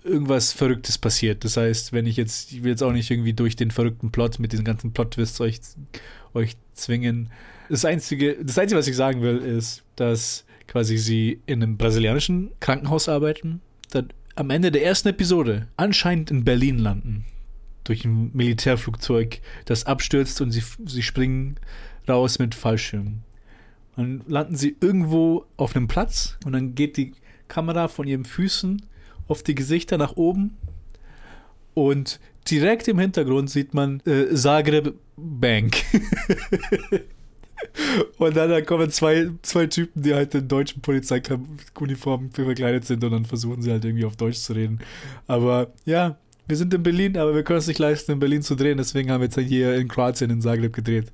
[0.03, 1.43] irgendwas Verrücktes passiert.
[1.43, 4.39] Das heißt, wenn ich jetzt, ich will jetzt auch nicht irgendwie durch den verrückten Plot
[4.39, 5.59] mit diesen ganzen Plot-Twists euch,
[6.33, 7.29] euch zwingen,
[7.69, 12.51] das Einzige, das Einzige, was ich sagen will, ist, dass quasi sie in einem brasilianischen
[12.59, 17.25] Krankenhaus arbeiten, dann am Ende der ersten Episode anscheinend in Berlin landen.
[17.83, 21.57] Durch ein Militärflugzeug, das abstürzt und sie, sie springen
[22.07, 23.19] raus mit Fallschirm.
[23.95, 27.13] Dann landen sie irgendwo auf einem Platz und dann geht die
[27.47, 28.81] Kamera von ihren Füßen
[29.27, 30.57] auf die Gesichter nach oben
[31.73, 35.77] und direkt im Hintergrund sieht man äh, Zagreb Bank.
[38.17, 43.11] Und dann, dann kommen zwei, zwei Typen, die halt in deutschen Polizeiuniformen verkleidet sind und
[43.11, 44.79] dann versuchen sie halt irgendwie auf Deutsch zu reden.
[45.27, 48.55] Aber ja, wir sind in Berlin, aber wir können es nicht leisten, in Berlin zu
[48.55, 51.11] drehen, deswegen haben wir jetzt hier in Kroatien, in Zagreb gedreht.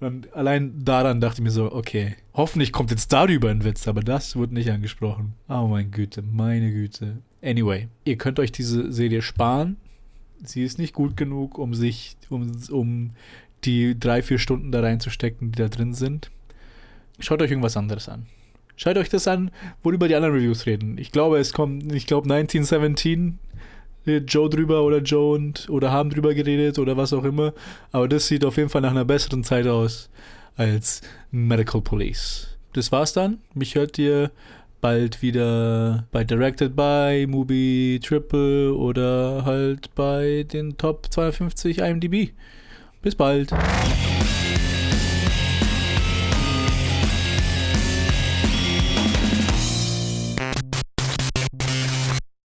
[0.00, 4.00] Und allein daran dachte ich mir so, okay, hoffentlich kommt jetzt darüber ein Witz, aber
[4.00, 5.34] das wurde nicht angesprochen.
[5.48, 7.18] Oh mein Güte, meine Güte.
[7.40, 9.76] Anyway, ihr könnt euch diese Serie sparen.
[10.42, 13.10] Sie ist nicht gut genug, um sich, um, um
[13.64, 16.30] die drei, vier Stunden da reinzustecken, die da drin sind.
[17.18, 18.26] Schaut euch irgendwas anderes an.
[18.76, 19.50] Schaut euch das an,
[19.82, 20.98] worüber die anderen Reviews reden.
[20.98, 23.38] Ich glaube, es kommt, ich glaube 1917
[24.04, 27.52] Joe drüber oder Joe und oder haben drüber geredet oder was auch immer.
[27.92, 30.10] Aber das sieht auf jeden Fall nach einer besseren Zeit aus
[30.56, 32.58] als Medical Police.
[32.72, 33.38] Das war's dann.
[33.54, 34.30] Mich hört ihr
[34.80, 42.32] bald wieder bei Directed by, Movie Triple oder halt bei den Top 250 IMDb.
[43.02, 43.52] Bis bald.